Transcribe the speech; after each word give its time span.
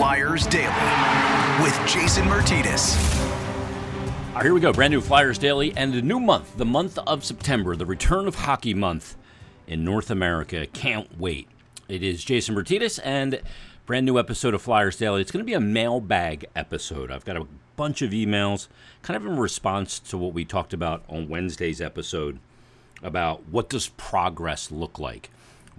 Flyers 0.00 0.46
Daily 0.46 0.64
with 1.62 1.78
Jason 1.86 2.26
right, 4.34 4.42
here 4.42 4.54
we 4.54 4.60
go. 4.60 4.72
Brand 4.72 4.92
new 4.94 5.02
Flyers 5.02 5.36
Daily 5.36 5.74
and 5.76 5.94
a 5.94 6.00
new 6.00 6.18
month, 6.18 6.56
the 6.56 6.64
month 6.64 6.96
of 7.00 7.22
September, 7.22 7.76
the 7.76 7.84
return 7.84 8.26
of 8.26 8.34
hockey 8.34 8.72
month 8.72 9.18
in 9.66 9.84
North 9.84 10.10
America. 10.10 10.66
Can't 10.68 11.20
wait. 11.20 11.48
It 11.86 12.02
is 12.02 12.24
Jason 12.24 12.54
Myrtetus 12.54 12.98
and 13.04 13.42
brand 13.84 14.06
new 14.06 14.18
episode 14.18 14.54
of 14.54 14.62
Flyers 14.62 14.96
Daily. 14.96 15.20
It's 15.20 15.30
going 15.30 15.44
to 15.44 15.46
be 15.46 15.52
a 15.52 15.60
mailbag 15.60 16.46
episode. 16.56 17.10
I've 17.10 17.26
got 17.26 17.36
a 17.36 17.46
bunch 17.76 18.00
of 18.00 18.12
emails, 18.12 18.68
kind 19.02 19.18
of 19.18 19.26
in 19.26 19.36
response 19.38 19.98
to 19.98 20.16
what 20.16 20.32
we 20.32 20.46
talked 20.46 20.72
about 20.72 21.04
on 21.10 21.28
Wednesday's 21.28 21.82
episode 21.82 22.38
about 23.02 23.50
what 23.50 23.68
does 23.68 23.88
progress 23.88 24.70
look 24.70 24.98
like. 24.98 25.28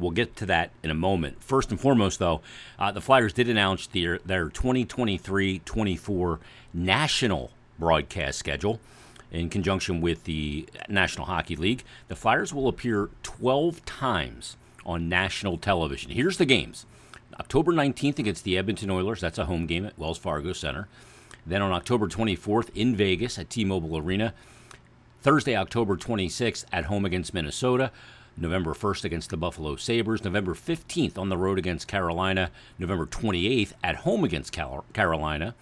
We'll 0.01 0.11
get 0.11 0.35
to 0.37 0.45
that 0.47 0.71
in 0.83 0.89
a 0.89 0.95
moment. 0.95 1.43
First 1.43 1.69
and 1.71 1.79
foremost, 1.79 2.19
though, 2.19 2.41
uh, 2.79 2.91
the 2.91 3.01
Flyers 3.01 3.33
did 3.33 3.47
announce 3.47 3.87
their 3.87 4.17
their 4.19 4.49
2023-24 4.49 6.39
national 6.73 7.51
broadcast 7.77 8.39
schedule 8.39 8.79
in 9.31 9.49
conjunction 9.49 10.01
with 10.01 10.25
the 10.25 10.67
National 10.89 11.25
Hockey 11.25 11.55
League. 11.55 11.83
The 12.07 12.15
Flyers 12.15 12.53
will 12.53 12.67
appear 12.67 13.09
12 13.23 13.85
times 13.85 14.57
on 14.85 15.07
national 15.07 15.57
television. 15.57 16.11
Here's 16.11 16.37
the 16.37 16.45
games. 16.45 16.85
October 17.39 17.71
19th 17.71 18.19
against 18.19 18.43
the 18.43 18.57
Edmonton 18.57 18.89
Oilers, 18.89 19.21
that's 19.21 19.37
a 19.37 19.45
home 19.45 19.65
game 19.65 19.85
at 19.85 19.97
Wells 19.97 20.17
Fargo 20.17 20.53
Center. 20.53 20.87
Then 21.45 21.61
on 21.61 21.71
October 21.71 22.07
24th 22.07 22.69
in 22.75 22.95
Vegas 22.95 23.39
at 23.39 23.49
T-Mobile 23.49 23.97
Arena. 23.97 24.33
Thursday, 25.21 25.55
October 25.55 25.95
26th 25.95 26.65
at 26.71 26.85
home 26.85 27.05
against 27.05 27.33
Minnesota. 27.33 27.91
November 28.41 28.73
1st 28.73 29.05
against 29.05 29.29
the 29.29 29.37
Buffalo 29.37 29.75
Sabres, 29.75 30.23
November 30.23 30.53
15th 30.53 31.17
on 31.17 31.29
the 31.29 31.37
road 31.37 31.59
against 31.59 31.87
Carolina, 31.87 32.49
November 32.79 33.05
28th 33.05 33.73
at 33.83 33.97
home 33.97 34.23
against 34.23 34.51
Carolina. 34.93 35.53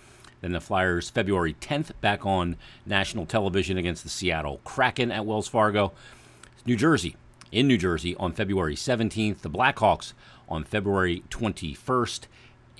Then 0.41 0.53
the 0.53 0.61
Flyers, 0.61 1.09
February 1.09 1.55
10th, 1.59 1.91
back 1.99 2.25
on 2.25 2.55
national 2.85 3.25
television 3.25 3.77
against 3.77 4.03
the 4.03 4.09
Seattle 4.09 4.61
Kraken 4.63 5.11
at 5.11 5.25
Wells 5.25 5.49
Fargo. 5.49 5.91
New 6.65 6.77
Jersey, 6.77 7.17
in 7.51 7.67
New 7.67 7.77
Jersey 7.77 8.15
on 8.15 8.31
February 8.31 8.75
17th. 8.75 9.39
The 9.39 9.49
Blackhawks 9.49 10.13
on 10.47 10.63
February 10.63 11.23
21st 11.29 12.27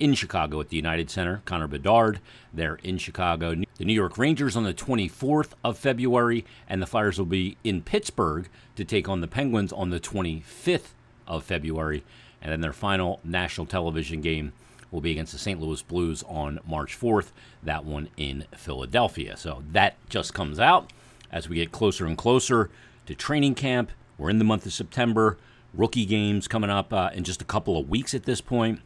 in 0.00 0.14
Chicago 0.14 0.58
at 0.60 0.70
the 0.70 0.76
United 0.76 1.10
Center. 1.10 1.42
Connor 1.44 1.68
Bedard 1.68 2.18
there 2.52 2.80
in 2.82 2.98
Chicago. 2.98 3.54
The 3.76 3.84
New 3.84 3.92
York 3.92 4.18
Rangers 4.18 4.56
on 4.56 4.64
the 4.64 4.74
24th 4.74 5.50
of 5.62 5.78
February, 5.78 6.44
and 6.68 6.82
the 6.82 6.86
Flyers 6.86 7.18
will 7.18 7.26
be 7.26 7.56
in 7.62 7.82
Pittsburgh 7.82 8.48
to 8.74 8.84
take 8.84 9.08
on 9.08 9.20
the 9.20 9.28
Penguins 9.28 9.72
on 9.72 9.90
the 9.90 10.00
25th 10.00 10.94
of 11.28 11.44
February. 11.44 12.02
And 12.42 12.50
then 12.50 12.62
their 12.62 12.72
final 12.72 13.20
national 13.22 13.66
television 13.66 14.22
game 14.22 14.52
will 14.90 15.02
be 15.02 15.12
against 15.12 15.32
the 15.32 15.38
St. 15.38 15.60
Louis 15.60 15.82
Blues 15.82 16.24
on 16.26 16.58
March 16.66 16.98
4th, 16.98 17.30
that 17.62 17.84
one 17.84 18.08
in 18.16 18.46
Philadelphia. 18.56 19.36
So 19.36 19.62
that 19.70 19.94
just 20.08 20.34
comes 20.34 20.58
out 20.58 20.92
as 21.30 21.48
we 21.48 21.56
get 21.56 21.70
closer 21.70 22.06
and 22.06 22.18
closer 22.18 22.70
to 23.06 23.14
training 23.14 23.54
camp. 23.54 23.92
We're 24.18 24.30
in 24.30 24.38
the 24.38 24.44
month 24.44 24.66
of 24.66 24.72
September. 24.72 25.38
Rookie 25.72 26.06
games 26.06 26.48
coming 26.48 26.70
up 26.70 26.92
uh, 26.92 27.10
in 27.14 27.22
just 27.22 27.40
a 27.40 27.44
couple 27.44 27.78
of 27.78 27.88
weeks 27.88 28.14
at 28.14 28.24
this 28.24 28.40
point 28.40 28.80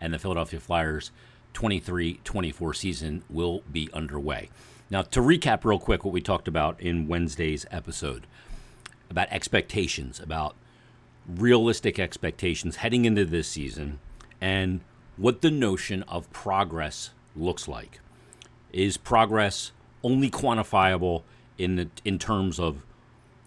and 0.00 0.14
the 0.14 0.18
Philadelphia 0.18 0.60
Flyers 0.60 1.10
23 1.54 2.20
24 2.24 2.74
season 2.74 3.22
will 3.28 3.62
be 3.70 3.88
underway. 3.92 4.50
Now, 4.90 5.02
to 5.02 5.20
recap 5.20 5.64
real 5.64 5.78
quick 5.78 6.04
what 6.04 6.14
we 6.14 6.20
talked 6.20 6.48
about 6.48 6.80
in 6.80 7.08
Wednesday's 7.08 7.66
episode 7.70 8.26
about 9.10 9.28
expectations, 9.30 10.20
about 10.20 10.54
realistic 11.26 11.98
expectations 11.98 12.76
heading 12.76 13.04
into 13.04 13.24
this 13.24 13.48
season, 13.48 13.98
and 14.40 14.80
what 15.16 15.40
the 15.42 15.50
notion 15.50 16.02
of 16.04 16.30
progress 16.30 17.10
looks 17.36 17.68
like. 17.68 18.00
Is 18.72 18.96
progress 18.96 19.72
only 20.02 20.30
quantifiable 20.30 21.22
in 21.56 21.76
the, 21.76 21.88
in 22.04 22.18
terms 22.18 22.60
of 22.60 22.84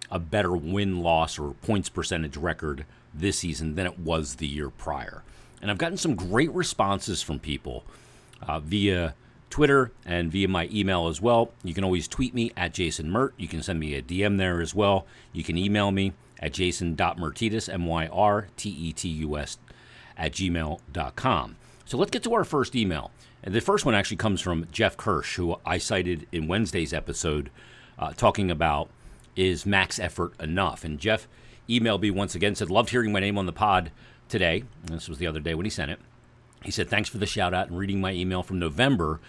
a 0.09 0.19
better 0.19 0.55
win 0.55 1.01
loss 1.01 1.39
or 1.39 1.53
points 1.53 1.89
percentage 1.89 2.35
record 2.35 2.85
this 3.13 3.39
season 3.39 3.75
than 3.75 3.85
it 3.85 3.99
was 3.99 4.35
the 4.35 4.47
year 4.47 4.69
prior? 4.69 5.23
And 5.61 5.69
I've 5.69 5.77
gotten 5.77 5.97
some 5.97 6.15
great 6.15 6.51
responses 6.51 7.21
from 7.21 7.39
people 7.39 7.83
uh, 8.41 8.59
via 8.59 9.13
Twitter 9.49 9.91
and 10.05 10.31
via 10.31 10.47
my 10.47 10.67
email 10.71 11.07
as 11.07 11.21
well. 11.21 11.51
You 11.63 11.73
can 11.73 11.83
always 11.83 12.07
tweet 12.07 12.33
me 12.33 12.51
at 12.57 12.73
Jason 12.73 13.11
Mert. 13.11 13.33
You 13.37 13.47
can 13.47 13.61
send 13.61 13.79
me 13.79 13.93
a 13.93 14.01
DM 14.01 14.37
there 14.37 14.61
as 14.61 14.73
well. 14.73 15.05
You 15.33 15.43
can 15.43 15.57
email 15.57 15.91
me 15.91 16.13
at 16.39 16.53
jason.myrtetus, 16.53 17.71
M-Y-R-T-E-T-U-S, 17.71 19.57
at 20.17 20.31
gmail.com. 20.31 21.55
So 21.85 21.97
let's 21.97 22.11
get 22.11 22.23
to 22.23 22.33
our 22.33 22.43
first 22.43 22.75
email. 22.75 23.11
And 23.43 23.53
the 23.53 23.61
first 23.61 23.85
one 23.85 23.93
actually 23.93 24.17
comes 24.17 24.41
from 24.41 24.67
Jeff 24.71 24.97
Kirsch, 24.97 25.35
who 25.35 25.57
I 25.65 25.77
cited 25.77 26.25
in 26.31 26.47
Wednesday's 26.47 26.93
episode, 26.93 27.51
uh, 27.99 28.13
talking 28.13 28.49
about 28.49 28.89
is 29.35 29.65
max 29.65 29.99
effort 29.99 30.33
enough? 30.39 30.83
And 30.83 30.99
Jeff 30.99 31.27
emailed 31.69 32.01
me 32.01 32.11
once 32.11 32.35
again, 32.35 32.55
said, 32.55 32.69
Loved 32.69 32.89
hearing 32.89 33.11
my 33.11 33.19
name 33.19 33.37
on 33.37 33.45
the 33.45 33.53
pod 33.53 33.91
today. 34.31 34.63
This 34.83 35.07
was 35.07 35.19
the 35.19 35.27
other 35.27 35.39
day 35.39 35.53
when 35.53 35.65
he 35.65 35.69
sent 35.69 35.91
it. 35.91 35.99
He 36.63 36.71
said, 36.71 36.89
Thanks 36.89 37.09
for 37.09 37.17
the 37.17 37.25
shout 37.25 37.53
out 37.53 37.67
and 37.67 37.77
reading 37.77 38.01
my 38.01 38.13
email 38.13 38.41
from 38.41 38.57
November. 38.57 39.19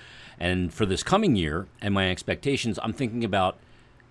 And 0.41 0.73
for 0.73 0.87
this 0.87 1.03
coming 1.03 1.37
year 1.37 1.67
and 1.81 1.93
my 1.93 2.11
expectations, 2.11 2.79
I'm 2.83 2.93
thinking 2.93 3.25
about 3.25 3.59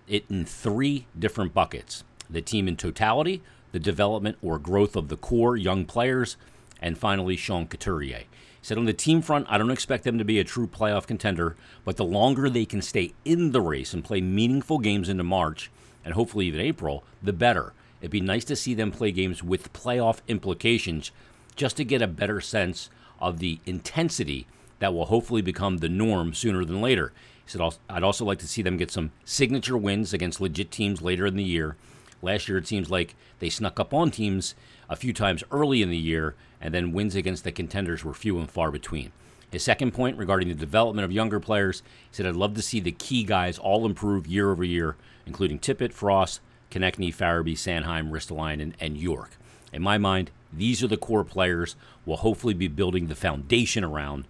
it 0.06 0.24
in 0.30 0.44
three 0.44 1.06
different 1.18 1.54
buckets 1.54 2.04
the 2.30 2.40
team 2.40 2.66
in 2.66 2.76
totality, 2.76 3.42
the 3.72 3.78
development 3.78 4.38
or 4.40 4.58
growth 4.58 4.96
of 4.96 5.08
the 5.08 5.16
core 5.16 5.56
young 5.56 5.84
players, 5.84 6.36
and 6.80 6.96
finally, 6.96 7.36
Sean 7.36 7.66
Couturier. 7.66 8.18
He 8.18 8.26
said, 8.62 8.78
On 8.78 8.84
the 8.84 8.92
team 8.92 9.22
front, 9.22 9.46
I 9.48 9.58
don't 9.58 9.70
expect 9.70 10.04
them 10.04 10.18
to 10.18 10.24
be 10.24 10.38
a 10.38 10.44
true 10.44 10.66
playoff 10.66 11.06
contender, 11.06 11.56
but 11.84 11.96
the 11.96 12.04
longer 12.04 12.48
they 12.48 12.64
can 12.64 12.80
stay 12.80 13.12
in 13.24 13.52
the 13.52 13.60
race 13.60 13.92
and 13.92 14.04
play 14.04 14.20
meaningful 14.20 14.78
games 14.78 15.08
into 15.08 15.24
March, 15.24 15.70
and 16.04 16.14
hopefully 16.14 16.46
even 16.46 16.60
April, 16.60 17.04
the 17.22 17.32
better. 17.32 17.72
It'd 18.02 18.10
be 18.10 18.20
nice 18.20 18.44
to 18.46 18.56
see 18.56 18.74
them 18.74 18.90
play 18.90 19.12
games 19.12 19.44
with 19.44 19.72
playoff 19.72 20.18
implications 20.26 21.12
just 21.54 21.76
to 21.76 21.84
get 21.84 22.02
a 22.02 22.08
better 22.08 22.40
sense 22.40 22.90
of 23.20 23.38
the 23.38 23.60
intensity 23.64 24.46
that 24.80 24.92
will 24.92 25.06
hopefully 25.06 25.40
become 25.40 25.78
the 25.78 25.88
norm 25.88 26.34
sooner 26.34 26.64
than 26.64 26.80
later. 26.80 27.12
He 27.44 27.50
said, 27.52 27.62
I'd 27.88 28.02
also 28.02 28.24
like 28.24 28.40
to 28.40 28.48
see 28.48 28.60
them 28.60 28.76
get 28.76 28.90
some 28.90 29.12
signature 29.24 29.76
wins 29.76 30.12
against 30.12 30.40
legit 30.40 30.72
teams 30.72 31.00
later 31.00 31.26
in 31.26 31.36
the 31.36 31.44
year. 31.44 31.76
Last 32.20 32.48
year, 32.48 32.58
it 32.58 32.66
seems 32.66 32.90
like 32.90 33.14
they 33.38 33.48
snuck 33.48 33.78
up 33.78 33.94
on 33.94 34.10
teams 34.10 34.56
a 34.90 34.96
few 34.96 35.12
times 35.12 35.44
early 35.52 35.80
in 35.80 35.90
the 35.90 35.96
year, 35.96 36.34
and 36.60 36.74
then 36.74 36.92
wins 36.92 37.14
against 37.14 37.44
the 37.44 37.52
contenders 37.52 38.04
were 38.04 38.14
few 38.14 38.40
and 38.40 38.50
far 38.50 38.72
between. 38.72 39.12
His 39.52 39.62
second 39.62 39.92
point 39.92 40.18
regarding 40.18 40.48
the 40.48 40.54
development 40.54 41.04
of 41.04 41.12
younger 41.12 41.38
players, 41.38 41.82
he 42.10 42.16
said, 42.16 42.26
I'd 42.26 42.34
love 42.34 42.54
to 42.54 42.62
see 42.62 42.80
the 42.80 42.90
key 42.90 43.22
guys 43.22 43.58
all 43.58 43.86
improve 43.86 44.26
year 44.26 44.50
over 44.50 44.64
year, 44.64 44.96
including 45.24 45.60
Tippett, 45.60 45.92
Frost, 45.92 46.40
Konecny, 46.72 47.14
Farabee, 47.14 47.52
Sanheim, 47.52 48.10
Ristolainen, 48.10 48.72
and 48.80 48.96
York. 48.96 49.36
In 49.72 49.82
my 49.82 49.98
mind, 49.98 50.30
these 50.52 50.82
are 50.82 50.88
the 50.88 50.96
core 50.96 51.24
players 51.24 51.76
we'll 52.04 52.16
hopefully 52.18 52.54
be 52.54 52.68
building 52.68 53.06
the 53.06 53.14
foundation 53.14 53.84
around 53.84 54.26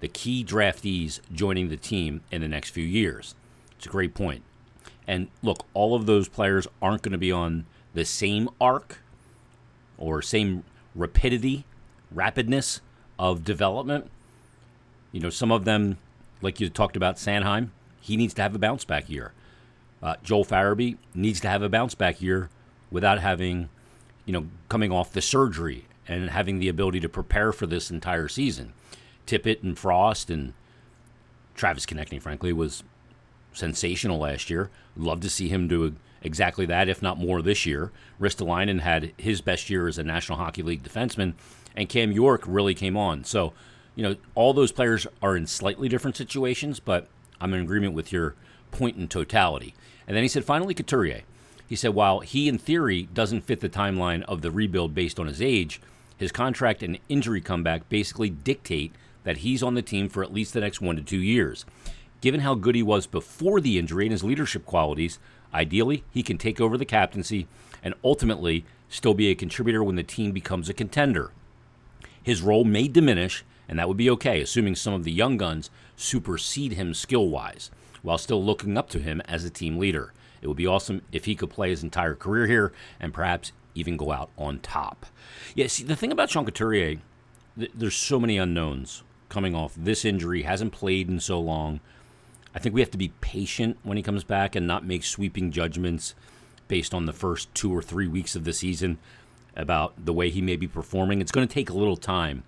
the 0.00 0.08
key 0.08 0.44
draftees 0.44 1.20
joining 1.32 1.68
the 1.68 1.76
team 1.76 2.20
in 2.30 2.42
the 2.42 2.48
next 2.48 2.70
few 2.70 2.84
years. 2.84 3.34
It's 3.76 3.86
a 3.86 3.88
great 3.88 4.14
point. 4.14 4.42
And 5.06 5.28
look, 5.42 5.64
all 5.72 5.94
of 5.94 6.06
those 6.06 6.28
players 6.28 6.66
aren't 6.82 7.02
going 7.02 7.12
to 7.12 7.18
be 7.18 7.32
on 7.32 7.66
the 7.94 8.04
same 8.04 8.48
arc 8.60 8.98
or 9.96 10.20
same 10.20 10.64
rapidity, 10.94 11.64
rapidness 12.14 12.80
of 13.18 13.44
development. 13.44 14.10
You 15.12 15.20
know, 15.20 15.30
some 15.30 15.52
of 15.52 15.64
them, 15.64 15.98
like 16.42 16.60
you 16.60 16.68
talked 16.68 16.96
about 16.96 17.16
Sanheim, 17.16 17.70
he 18.00 18.16
needs 18.16 18.34
to 18.34 18.42
have 18.42 18.54
a 18.54 18.58
bounce 18.58 18.84
back 18.84 19.08
year. 19.08 19.32
Uh, 20.04 20.16
Joel 20.22 20.44
Farabee 20.44 20.98
needs 21.14 21.40
to 21.40 21.48
have 21.48 21.62
a 21.62 21.68
bounce 21.70 21.94
back 21.94 22.20
year 22.20 22.50
without 22.90 23.20
having, 23.20 23.70
you 24.26 24.34
know, 24.34 24.46
coming 24.68 24.92
off 24.92 25.14
the 25.14 25.22
surgery 25.22 25.86
and 26.06 26.28
having 26.28 26.58
the 26.58 26.68
ability 26.68 27.00
to 27.00 27.08
prepare 27.08 27.52
for 27.52 27.66
this 27.66 27.90
entire 27.90 28.28
season. 28.28 28.74
Tippett 29.26 29.62
and 29.62 29.78
Frost 29.78 30.28
and 30.28 30.52
Travis 31.54 31.86
Konecny, 31.86 32.20
frankly, 32.20 32.52
was 32.52 32.84
sensational 33.54 34.18
last 34.18 34.50
year. 34.50 34.68
Love 34.94 35.20
to 35.20 35.30
see 35.30 35.48
him 35.48 35.66
do 35.68 35.94
exactly 36.22 36.66
that, 36.66 36.88
if 36.88 37.00
not 37.00 37.18
more, 37.18 37.40
this 37.40 37.64
year. 37.64 37.90
Ristolainen 38.20 38.80
had 38.80 39.12
his 39.16 39.40
best 39.40 39.70
year 39.70 39.88
as 39.88 39.96
a 39.96 40.04
National 40.04 40.36
Hockey 40.36 40.62
League 40.62 40.82
defenseman, 40.82 41.32
and 41.74 41.88
Cam 41.88 42.12
York 42.12 42.42
really 42.46 42.74
came 42.74 42.96
on. 42.96 43.24
So, 43.24 43.54
you 43.94 44.02
know, 44.02 44.16
all 44.34 44.52
those 44.52 44.72
players 44.72 45.06
are 45.22 45.34
in 45.34 45.46
slightly 45.46 45.88
different 45.88 46.16
situations, 46.18 46.78
but 46.78 47.08
I'm 47.40 47.54
in 47.54 47.60
agreement 47.60 47.94
with 47.94 48.12
your 48.12 48.34
point 48.74 48.98
in 48.98 49.08
totality. 49.08 49.74
And 50.06 50.14
then 50.14 50.22
he 50.22 50.28
said, 50.28 50.44
finally, 50.44 50.74
Couturier. 50.74 51.22
He 51.66 51.76
said, 51.76 51.94
while 51.94 52.20
he, 52.20 52.46
in 52.46 52.58
theory, 52.58 53.08
doesn't 53.14 53.44
fit 53.44 53.60
the 53.60 53.70
timeline 53.70 54.22
of 54.24 54.42
the 54.42 54.50
rebuild 54.50 54.94
based 54.94 55.18
on 55.18 55.26
his 55.26 55.40
age, 55.40 55.80
his 56.18 56.30
contract 56.30 56.82
and 56.82 56.98
injury 57.08 57.40
comeback 57.40 57.88
basically 57.88 58.28
dictate 58.28 58.92
that 59.22 59.38
he's 59.38 59.62
on 59.62 59.74
the 59.74 59.82
team 59.82 60.08
for 60.10 60.22
at 60.22 60.32
least 60.32 60.52
the 60.52 60.60
next 60.60 60.82
one 60.82 60.96
to 60.96 61.02
two 61.02 61.18
years. 61.18 61.64
Given 62.20 62.40
how 62.40 62.54
good 62.54 62.74
he 62.74 62.82
was 62.82 63.06
before 63.06 63.60
the 63.60 63.78
injury 63.78 64.04
and 64.04 64.12
his 64.12 64.22
leadership 64.22 64.66
qualities, 64.66 65.18
ideally, 65.52 66.04
he 66.10 66.22
can 66.22 66.36
take 66.36 66.60
over 66.60 66.76
the 66.76 66.84
captaincy 66.84 67.46
and 67.82 67.94
ultimately 68.04 68.64
still 68.88 69.14
be 69.14 69.28
a 69.28 69.34
contributor 69.34 69.82
when 69.82 69.96
the 69.96 70.02
team 70.02 70.32
becomes 70.32 70.68
a 70.68 70.74
contender. 70.74 71.32
His 72.22 72.42
role 72.42 72.64
may 72.64 72.88
diminish 72.88 73.44
And 73.68 73.78
that 73.78 73.88
would 73.88 73.96
be 73.96 74.10
okay, 74.10 74.40
assuming 74.40 74.74
some 74.74 74.94
of 74.94 75.04
the 75.04 75.12
young 75.12 75.36
guns 75.36 75.70
supersede 75.96 76.72
him 76.72 76.94
skill 76.94 77.28
wise, 77.28 77.70
while 78.04 78.18
still 78.18 78.44
looking 78.44 78.78
up 78.78 78.88
to 78.90 79.00
him 79.00 79.20
as 79.22 79.44
a 79.44 79.50
team 79.50 79.78
leader. 79.78 80.12
It 80.42 80.46
would 80.46 80.58
be 80.58 80.66
awesome 80.66 81.00
if 81.10 81.24
he 81.24 81.34
could 81.34 81.48
play 81.48 81.70
his 81.70 81.82
entire 81.82 82.14
career 82.14 82.46
here 82.46 82.72
and 83.00 83.14
perhaps 83.14 83.50
even 83.74 83.96
go 83.96 84.12
out 84.12 84.30
on 84.36 84.60
top. 84.60 85.06
Yeah, 85.54 85.66
see, 85.66 85.84
the 85.84 85.96
thing 85.96 86.12
about 86.12 86.30
Sean 86.30 86.44
Couturier, 86.44 87.00
th- 87.58 87.72
there's 87.74 87.96
so 87.96 88.20
many 88.20 88.36
unknowns 88.36 89.02
coming 89.30 89.54
off 89.54 89.74
this 89.74 90.04
injury, 90.04 90.42
hasn't 90.42 90.72
played 90.72 91.08
in 91.08 91.18
so 91.18 91.40
long. 91.40 91.80
I 92.54 92.58
think 92.58 92.74
we 92.74 92.82
have 92.82 92.90
to 92.90 92.98
be 92.98 93.12
patient 93.22 93.78
when 93.82 93.96
he 93.96 94.02
comes 94.02 94.22
back 94.22 94.54
and 94.54 94.66
not 94.66 94.86
make 94.86 95.02
sweeping 95.02 95.50
judgments 95.50 96.14
based 96.68 96.92
on 96.92 97.06
the 97.06 97.12
first 97.14 97.52
two 97.54 97.74
or 97.74 97.82
three 97.82 98.06
weeks 98.06 98.36
of 98.36 98.44
the 98.44 98.52
season 98.52 98.98
about 99.56 100.04
the 100.04 100.12
way 100.12 100.28
he 100.28 100.42
may 100.42 100.56
be 100.56 100.68
performing. 100.68 101.22
It's 101.22 101.32
going 101.32 101.48
to 101.48 101.52
take 101.52 101.70
a 101.70 101.74
little 101.74 101.96
time 101.96 102.44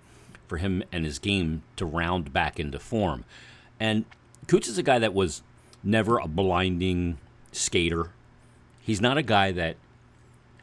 for 0.47 0.57
him 0.57 0.83
and 0.91 1.03
his 1.03 1.17
game 1.19 1.63
to 1.77 1.85
round 1.85 2.31
back 2.31 2.59
into 2.59 2.79
form. 2.79 3.25
And 3.79 4.05
Coots 4.47 4.67
is 4.67 4.77
a 4.77 4.83
guy 4.83 4.99
that 4.99 5.13
was 5.13 5.41
never 5.87 6.17
a 6.17 6.27
blinding 6.27 7.17
skater. 7.53 8.09
He's 8.81 9.01
not 9.01 9.17
a 9.17 9.23
guy 9.23 9.51
that 9.53 9.77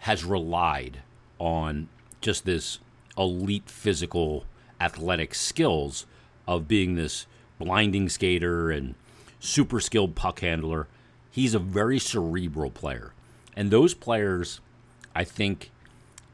has 0.00 0.22
relied 0.22 1.00
on 1.38 1.88
just 2.20 2.44
this 2.44 2.78
elite 3.16 3.70
physical 3.70 4.44
athletic 4.80 5.34
skills 5.34 6.04
of 6.46 6.68
being 6.68 6.94
this 6.94 7.26
blinding 7.58 8.08
skater 8.10 8.70
and 8.70 8.94
super 9.40 9.80
skilled 9.80 10.14
puck 10.14 10.40
handler. 10.40 10.88
He's 11.30 11.54
a 11.54 11.58
very 11.58 11.98
cerebral 11.98 12.70
player. 12.70 13.12
And 13.56 13.70
those 13.70 13.94
players, 13.94 14.60
I 15.14 15.24
think, 15.24 15.70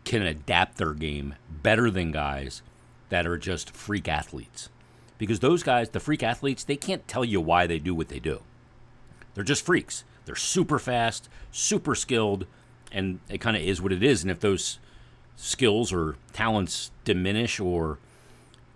can 0.05 0.23
adapt 0.23 0.79
their 0.79 0.95
game 0.95 1.37
better 1.63 1.91
than 1.91 2.11
guys 2.11 2.63
that 3.09 3.27
are 3.27 3.39
just 3.39 3.71
freak 3.71 4.09
athletes. 4.09 4.69
Because 5.17 5.41
those 5.41 5.63
guys, 5.63 5.91
the 5.91 6.01
freak 6.01 6.23
athletes, 6.23 6.65
they 6.65 6.77
can't 6.77 7.07
tell 7.07 7.25
you 7.25 7.41
why 7.41 7.67
they 7.67 7.79
do 7.79 7.95
what 7.95 8.09
they 8.09 8.19
do. 8.19 8.41
They're 9.35 9.45
just 9.45 9.65
freaks. 9.65 10.05
They're 10.25 10.37
super 10.37 10.79
fast, 10.79 11.29
super 11.51 11.95
skilled, 11.95 12.47
and 12.93 13.21
it 13.29 13.41
kind 13.41 13.57
of 13.57 13.63
is 13.63 13.81
what 13.81 13.93
it 13.93 14.03
is. 14.03 14.23
And 14.23 14.31
if 14.31 14.41
those 14.41 14.79
skills 15.37 15.93
or 15.93 16.17
talents 16.33 16.91
diminish 17.05 17.59
or 17.59 17.99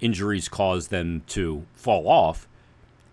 injuries 0.00 0.48
cause 0.48 0.88
them 0.88 1.22
to 1.28 1.64
fall 1.74 2.08
off, 2.08 2.48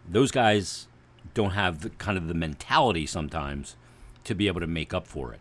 those 0.09 0.31
guys 0.31 0.87
don't 1.33 1.51
have 1.51 1.81
the 1.81 1.89
kind 1.91 2.17
of 2.17 2.27
the 2.27 2.33
mentality 2.33 3.05
sometimes 3.05 3.75
to 4.23 4.35
be 4.35 4.47
able 4.47 4.59
to 4.59 4.67
make 4.67 4.93
up 4.93 5.07
for 5.07 5.33
it. 5.33 5.39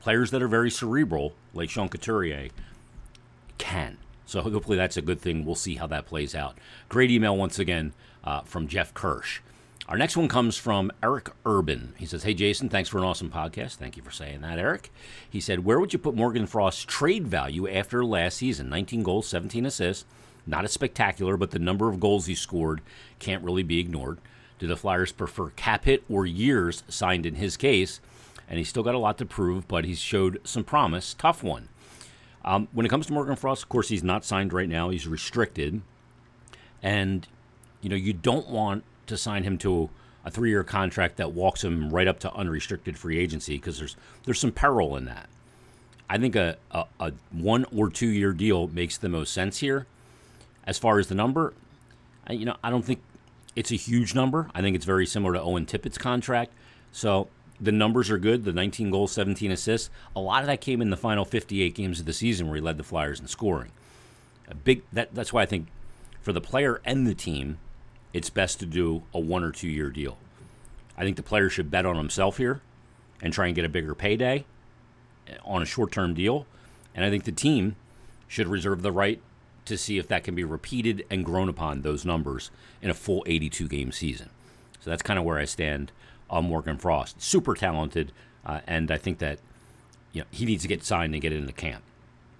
Players 0.00 0.30
that 0.30 0.42
are 0.42 0.48
very 0.48 0.70
cerebral, 0.70 1.34
like 1.52 1.70
Sean 1.70 1.88
Couturier, 1.88 2.48
can. 3.58 3.98
So 4.26 4.42
hopefully 4.42 4.76
that's 4.76 4.96
a 4.96 5.02
good 5.02 5.20
thing. 5.20 5.44
We'll 5.44 5.54
see 5.54 5.76
how 5.76 5.86
that 5.88 6.06
plays 6.06 6.34
out. 6.34 6.58
Great 6.88 7.10
email 7.10 7.36
once 7.36 7.58
again 7.58 7.92
uh, 8.24 8.42
from 8.42 8.68
Jeff 8.68 8.94
Kirsch. 8.94 9.40
Our 9.88 9.96
next 9.96 10.18
one 10.18 10.28
comes 10.28 10.58
from 10.58 10.92
Eric 11.02 11.30
Urban. 11.46 11.94
He 11.96 12.04
says, 12.04 12.22
Hey, 12.22 12.34
Jason, 12.34 12.68
thanks 12.68 12.90
for 12.90 12.98
an 12.98 13.04
awesome 13.04 13.30
podcast. 13.30 13.76
Thank 13.76 13.96
you 13.96 14.02
for 14.02 14.10
saying 14.10 14.42
that, 14.42 14.58
Eric. 14.58 14.92
He 15.30 15.40
said, 15.40 15.64
Where 15.64 15.80
would 15.80 15.94
you 15.94 15.98
put 15.98 16.14
Morgan 16.14 16.46
Frost's 16.46 16.84
trade 16.84 17.26
value 17.26 17.66
after 17.66 18.04
last 18.04 18.36
season? 18.36 18.68
19 18.68 19.02
goals, 19.02 19.26
17 19.28 19.64
assists. 19.64 20.04
Not 20.46 20.64
as 20.64 20.72
spectacular, 20.72 21.38
but 21.38 21.52
the 21.52 21.58
number 21.58 21.88
of 21.88 22.00
goals 22.00 22.26
he 22.26 22.34
scored 22.34 22.82
can't 23.18 23.42
really 23.42 23.62
be 23.62 23.80
ignored. 23.80 24.18
Do 24.58 24.66
the 24.66 24.76
Flyers 24.76 25.10
prefer 25.10 25.50
cap 25.50 25.86
hit 25.86 26.04
or 26.10 26.26
years 26.26 26.82
signed 26.88 27.24
in 27.24 27.36
his 27.36 27.56
case? 27.56 28.00
And 28.46 28.58
he's 28.58 28.68
still 28.68 28.82
got 28.82 28.94
a 28.94 28.98
lot 28.98 29.16
to 29.18 29.26
prove, 29.26 29.66
but 29.68 29.86
he's 29.86 30.00
showed 30.00 30.38
some 30.44 30.64
promise. 30.64 31.14
Tough 31.14 31.42
one. 31.42 31.70
Um, 32.44 32.68
when 32.72 32.84
it 32.84 32.90
comes 32.90 33.06
to 33.06 33.12
Morgan 33.14 33.36
Frost, 33.36 33.62
of 33.62 33.68
course, 33.70 33.88
he's 33.88 34.04
not 34.04 34.24
signed 34.24 34.52
right 34.52 34.68
now. 34.68 34.90
He's 34.90 35.06
restricted. 35.06 35.80
And, 36.82 37.26
you 37.80 37.88
know, 37.88 37.96
you 37.96 38.12
don't 38.12 38.48
want 38.48 38.84
to 39.08 39.16
sign 39.16 39.44
him 39.44 39.58
to 39.58 39.90
a 40.24 40.30
three-year 40.30 40.64
contract 40.64 41.16
that 41.16 41.32
walks 41.32 41.64
him 41.64 41.90
right 41.90 42.08
up 42.08 42.18
to 42.20 42.32
unrestricted 42.34 42.98
free 42.98 43.18
agency 43.18 43.56
because 43.56 43.78
there's 43.78 43.96
there's 44.24 44.38
some 44.38 44.52
peril 44.52 44.96
in 44.96 45.04
that. 45.06 45.28
I 46.10 46.18
think 46.18 46.36
a, 46.36 46.56
a, 46.70 46.84
a 47.00 47.12
one 47.30 47.64
or 47.74 47.90
two 47.90 48.08
year 48.08 48.32
deal 48.32 48.68
makes 48.68 48.96
the 48.96 49.08
most 49.08 49.32
sense 49.32 49.58
here. 49.58 49.86
As 50.64 50.78
far 50.78 50.98
as 50.98 51.08
the 51.08 51.14
number, 51.14 51.54
I, 52.26 52.34
you 52.34 52.44
know, 52.44 52.56
I 52.62 52.70
don't 52.70 52.84
think 52.84 53.00
it's 53.56 53.72
a 53.72 53.76
huge 53.76 54.14
number. 54.14 54.50
I 54.54 54.60
think 54.60 54.76
it's 54.76 54.84
very 54.84 55.06
similar 55.06 55.34
to 55.34 55.40
Owen 55.40 55.66
Tippett's 55.66 55.98
contract. 55.98 56.52
So 56.92 57.28
the 57.60 57.72
numbers 57.72 58.10
are 58.10 58.18
good. 58.18 58.44
The 58.44 58.52
19 58.52 58.90
goals, 58.90 59.12
17 59.12 59.50
assists. 59.50 59.90
A 60.14 60.20
lot 60.20 60.42
of 60.42 60.46
that 60.46 60.60
came 60.60 60.80
in 60.80 60.90
the 60.90 60.96
final 60.96 61.24
58 61.24 61.74
games 61.74 62.00
of 62.00 62.06
the 62.06 62.12
season 62.12 62.46
where 62.46 62.56
he 62.56 62.62
led 62.62 62.76
the 62.76 62.84
Flyers 62.84 63.20
in 63.20 63.26
scoring. 63.26 63.72
A 64.48 64.54
big 64.54 64.82
that 64.92 65.14
that's 65.14 65.32
why 65.32 65.42
I 65.42 65.46
think 65.46 65.68
for 66.20 66.32
the 66.32 66.40
player 66.40 66.80
and 66.84 67.06
the 67.06 67.14
team, 67.14 67.58
it's 68.12 68.30
best 68.30 68.58
to 68.60 68.66
do 68.66 69.02
a 69.12 69.20
one 69.20 69.44
or 69.44 69.52
two 69.52 69.68
year 69.68 69.90
deal. 69.90 70.18
I 70.96 71.04
think 71.04 71.16
the 71.16 71.22
player 71.22 71.48
should 71.48 71.70
bet 71.70 71.86
on 71.86 71.96
himself 71.96 72.38
here 72.38 72.60
and 73.22 73.32
try 73.32 73.46
and 73.46 73.54
get 73.54 73.64
a 73.64 73.68
bigger 73.68 73.94
payday 73.94 74.44
on 75.44 75.62
a 75.62 75.66
short 75.66 75.92
term 75.92 76.14
deal. 76.14 76.46
And 76.94 77.04
I 77.04 77.10
think 77.10 77.24
the 77.24 77.32
team 77.32 77.76
should 78.26 78.48
reserve 78.48 78.82
the 78.82 78.92
right 78.92 79.20
to 79.64 79.76
see 79.76 79.98
if 79.98 80.08
that 80.08 80.24
can 80.24 80.34
be 80.34 80.44
repeated 80.44 81.04
and 81.10 81.24
grown 81.24 81.48
upon 81.48 81.82
those 81.82 82.04
numbers 82.04 82.50
in 82.80 82.90
a 82.90 82.94
full 82.94 83.22
82 83.26 83.68
game 83.68 83.92
season. 83.92 84.30
So 84.80 84.90
that's 84.90 85.02
kind 85.02 85.18
of 85.18 85.24
where 85.24 85.38
I 85.38 85.44
stand 85.44 85.92
on 86.30 86.44
Morgan 86.44 86.78
Frost. 86.78 87.20
Super 87.22 87.54
talented, 87.54 88.12
uh, 88.44 88.60
and 88.66 88.90
I 88.90 88.96
think 88.96 89.18
that 89.18 89.38
you 90.12 90.22
know 90.22 90.26
he 90.30 90.44
needs 90.44 90.62
to 90.62 90.68
get 90.68 90.84
signed 90.84 91.14
and 91.14 91.22
get 91.22 91.32
into 91.32 91.52
camp, 91.52 91.82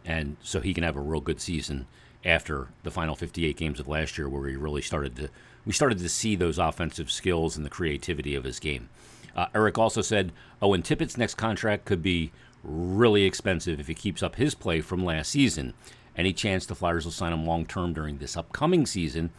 and 0.04 0.36
so 0.42 0.60
he 0.60 0.72
can 0.72 0.84
have 0.84 0.96
a 0.96 1.00
real 1.00 1.20
good 1.20 1.40
season 1.40 1.86
after 2.28 2.68
the 2.82 2.90
final 2.90 3.16
58 3.16 3.56
games 3.56 3.80
of 3.80 3.88
last 3.88 4.18
year, 4.18 4.28
where 4.28 4.48
he 4.48 4.56
really 4.56 4.82
started 4.82 5.16
to 5.16 5.30
we 5.64 5.72
started 5.72 5.98
to 5.98 6.08
see 6.08 6.34
those 6.34 6.58
offensive 6.58 7.10
skills 7.10 7.56
and 7.56 7.66
the 7.66 7.70
creativity 7.70 8.34
of 8.34 8.44
his 8.44 8.58
game. 8.58 8.88
Uh, 9.36 9.46
Eric 9.54 9.76
also 9.76 10.00
said 10.00 10.32
Owen 10.62 10.82
Tippett's 10.82 11.18
next 11.18 11.34
contract 11.34 11.84
could 11.84 12.02
be 12.02 12.32
really 12.64 13.24
expensive 13.24 13.78
if 13.78 13.86
he 13.86 13.94
keeps 13.94 14.22
up 14.22 14.36
his 14.36 14.54
play 14.54 14.80
from 14.80 15.04
last 15.04 15.30
season. 15.30 15.74
Any 16.16 16.32
chance 16.32 16.64
the 16.64 16.74
Flyers 16.74 17.04
will 17.04 17.12
sign 17.12 17.32
him 17.32 17.44
long 17.44 17.66
term 17.66 17.92
during 17.92 18.18
this 18.18 18.36
upcoming 18.36 18.86
season 18.86 19.30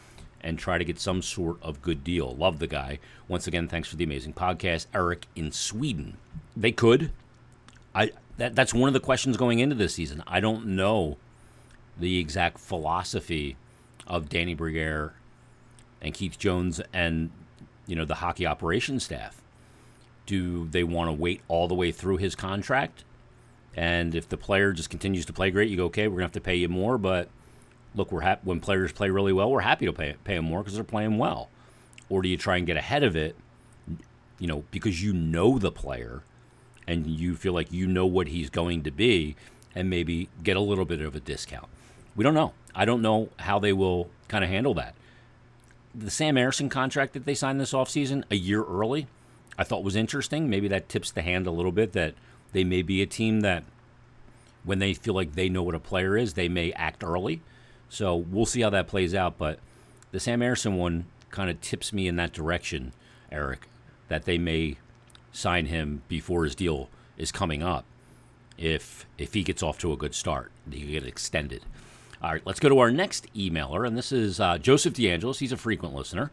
and 0.42 0.58
try 0.58 0.78
to 0.78 0.86
get 0.86 1.00
some 1.00 1.22
sort 1.22 1.58
of 1.62 1.82
good 1.82 2.04
deal? 2.04 2.36
Love 2.36 2.60
the 2.60 2.68
guy. 2.68 3.00
Once 3.28 3.48
again, 3.48 3.68
thanks 3.68 3.90
for 3.90 3.96
the 3.96 4.04
amazing 4.04 4.34
podcast, 4.34 4.86
Eric 4.94 5.26
in 5.36 5.52
Sweden. 5.52 6.18
They 6.56 6.72
could. 6.72 7.12
I 7.94 8.12
that, 8.38 8.56
that's 8.56 8.74
one 8.74 8.88
of 8.88 8.94
the 8.94 9.00
questions 9.00 9.36
going 9.36 9.60
into 9.60 9.76
this 9.76 9.96
season. 9.96 10.24
I 10.28 10.40
don't 10.40 10.68
know 10.68 11.18
the 12.00 12.20
exact 12.20 12.60
philosophy 12.60 13.58
of 14.08 14.30
Danny 14.30 14.56
Briere 14.56 15.14
and 16.02 16.14
Keith 16.14 16.40
Jones 16.40 16.82
and 16.94 17.30
you 17.86 17.96
know 17.96 18.06
the 18.06 18.16
hockey 18.16 18.46
operations 18.46 19.04
staff. 19.04 19.42
Do 20.26 20.68
they 20.68 20.84
want 20.84 21.10
to 21.10 21.14
wait 21.14 21.42
all 21.48 21.68
the 21.68 21.76
way 21.76 21.92
through 21.92 22.18
his 22.18 22.36
contract? 22.36 23.04
And 23.76 24.16
if 24.16 24.28
the 24.30 24.38
player 24.38 24.74
just 24.74 24.90
continues 24.90 25.26
to 25.26 25.34
play 25.34 25.52
great, 25.52 25.70
you 25.70 25.78
go, 25.78 25.86
okay, 25.86 26.08
we're 26.08 26.18
gonna 26.18 26.26
have 26.26 26.32
to 26.34 26.42
pay 26.42 26.56
you 26.56 26.70
more. 26.70 26.98
But 26.98 27.30
look, 27.96 28.12
we're 28.12 28.22
happy 28.22 28.42
when 28.44 28.60
players 28.60 28.92
play 28.92 29.10
really 29.10 29.34
well. 29.34 29.50
We're 29.50 29.62
happy 29.62 29.86
to 29.86 29.94
pay 29.94 30.16
pay 30.24 30.36
them 30.36 30.46
more 30.46 30.60
because 30.60 30.76
they're 30.76 30.84
playing 30.84 31.18
well. 31.18 31.50
Or 32.10 32.22
do 32.22 32.30
you 32.30 32.38
try 32.38 32.58
and 32.58 32.66
get 32.66 32.78
ahead 32.78 33.04
of 33.04 33.16
it? 33.16 33.36
You 34.40 34.48
know, 34.48 34.64
because 34.72 35.04
you 35.04 35.14
know 35.14 35.60
the 35.60 35.72
player, 35.72 36.24
and 36.88 37.06
you 37.06 37.36
feel 37.36 37.54
like 37.54 37.72
you 37.72 37.88
know 37.88 38.06
what 38.06 38.28
he's 38.30 38.50
going 38.50 38.84
to 38.84 38.92
be, 38.92 39.36
and 39.76 39.90
maybe 39.90 40.30
get 40.42 40.58
a 40.58 40.62
little 40.62 40.86
bit 40.86 41.02
of 41.02 41.16
a 41.16 41.20
discount. 41.20 41.68
We 42.16 42.24
don't 42.24 42.34
know. 42.34 42.54
I 42.76 42.86
don't 42.86 43.02
know 43.02 43.30
how 43.38 43.60
they 43.60 43.74
will 43.74 44.10
kind 44.28 44.44
of 44.44 44.50
handle 44.50 44.74
that. 44.76 44.96
The 45.94 46.12
Sam 46.12 46.36
Ersson 46.36 46.70
contract 46.70 47.14
that 47.14 47.26
they 47.26 47.34
signed 47.34 47.60
this 47.60 47.74
offseason 47.74 48.24
a 48.30 48.36
year 48.36 48.64
early, 48.64 49.08
I 49.58 49.64
thought 49.64 49.84
was 49.84 49.96
interesting. 49.96 50.50
Maybe 50.50 50.68
that 50.68 50.90
tips 50.90 51.12
the 51.12 51.22
hand 51.22 51.48
a 51.48 51.52
little 51.52 51.72
bit 51.72 51.94
that 51.94 52.14
they 52.54 52.64
may 52.64 52.82
be 52.82 53.02
a 53.02 53.08
team 53.08 53.42
that 53.42 53.64
when 54.64 54.80
they 54.80 54.94
feel 54.94 55.14
like 55.14 55.34
they 55.34 55.50
know 55.50 55.64
what 55.64 55.76
a 55.76 55.80
player 55.80 56.18
is, 56.18 56.34
they 56.34 56.50
may 56.50 56.72
act 56.74 57.04
early. 57.04 57.42
So 57.90 58.16
we'll 58.16 58.46
see 58.46 58.62
how 58.62 58.70
that 58.70 58.88
plays 58.88 59.16
out. 59.16 59.38
But 59.38 59.60
the 60.12 60.20
Sam 60.20 60.42
Ersson 60.42 60.78
one 60.78 61.06
kind 61.32 61.50
of 61.50 61.62
tips 61.62 61.92
me 61.92 62.08
in 62.08 62.16
that 62.18 62.34
direction, 62.34 62.94
Eric, 63.32 63.68
that 64.08 64.26
they 64.26 64.38
may 64.38 64.78
sign 65.32 65.68
him 65.68 66.02
before 66.08 66.44
his 66.44 66.56
deal 66.56 66.90
is 67.18 67.32
coming 67.32 67.62
up 67.62 67.86
if 68.58 69.06
if 69.18 69.34
he 69.34 69.44
gets 69.44 69.64
off 69.64 69.78
to 69.80 69.94
a 69.94 69.98
good 69.98 70.14
start. 70.14 70.52
He 70.70 70.86
get 70.86 71.06
extended. 71.06 71.64
All 72.22 72.34
right, 72.34 72.42
let's 72.46 72.60
go 72.60 72.68
to 72.68 72.80
our 72.80 72.92
next 72.92 73.34
emailer, 73.34 73.88
and 73.88 73.98
this 73.98 74.12
is 74.12 74.42
uh, 74.42 74.58
Joseph 74.58 74.94
DeAngelis. 74.94 75.40
He's 75.40 75.54
a 75.54 75.58
frequent 75.58 75.96
listener. 75.96 76.32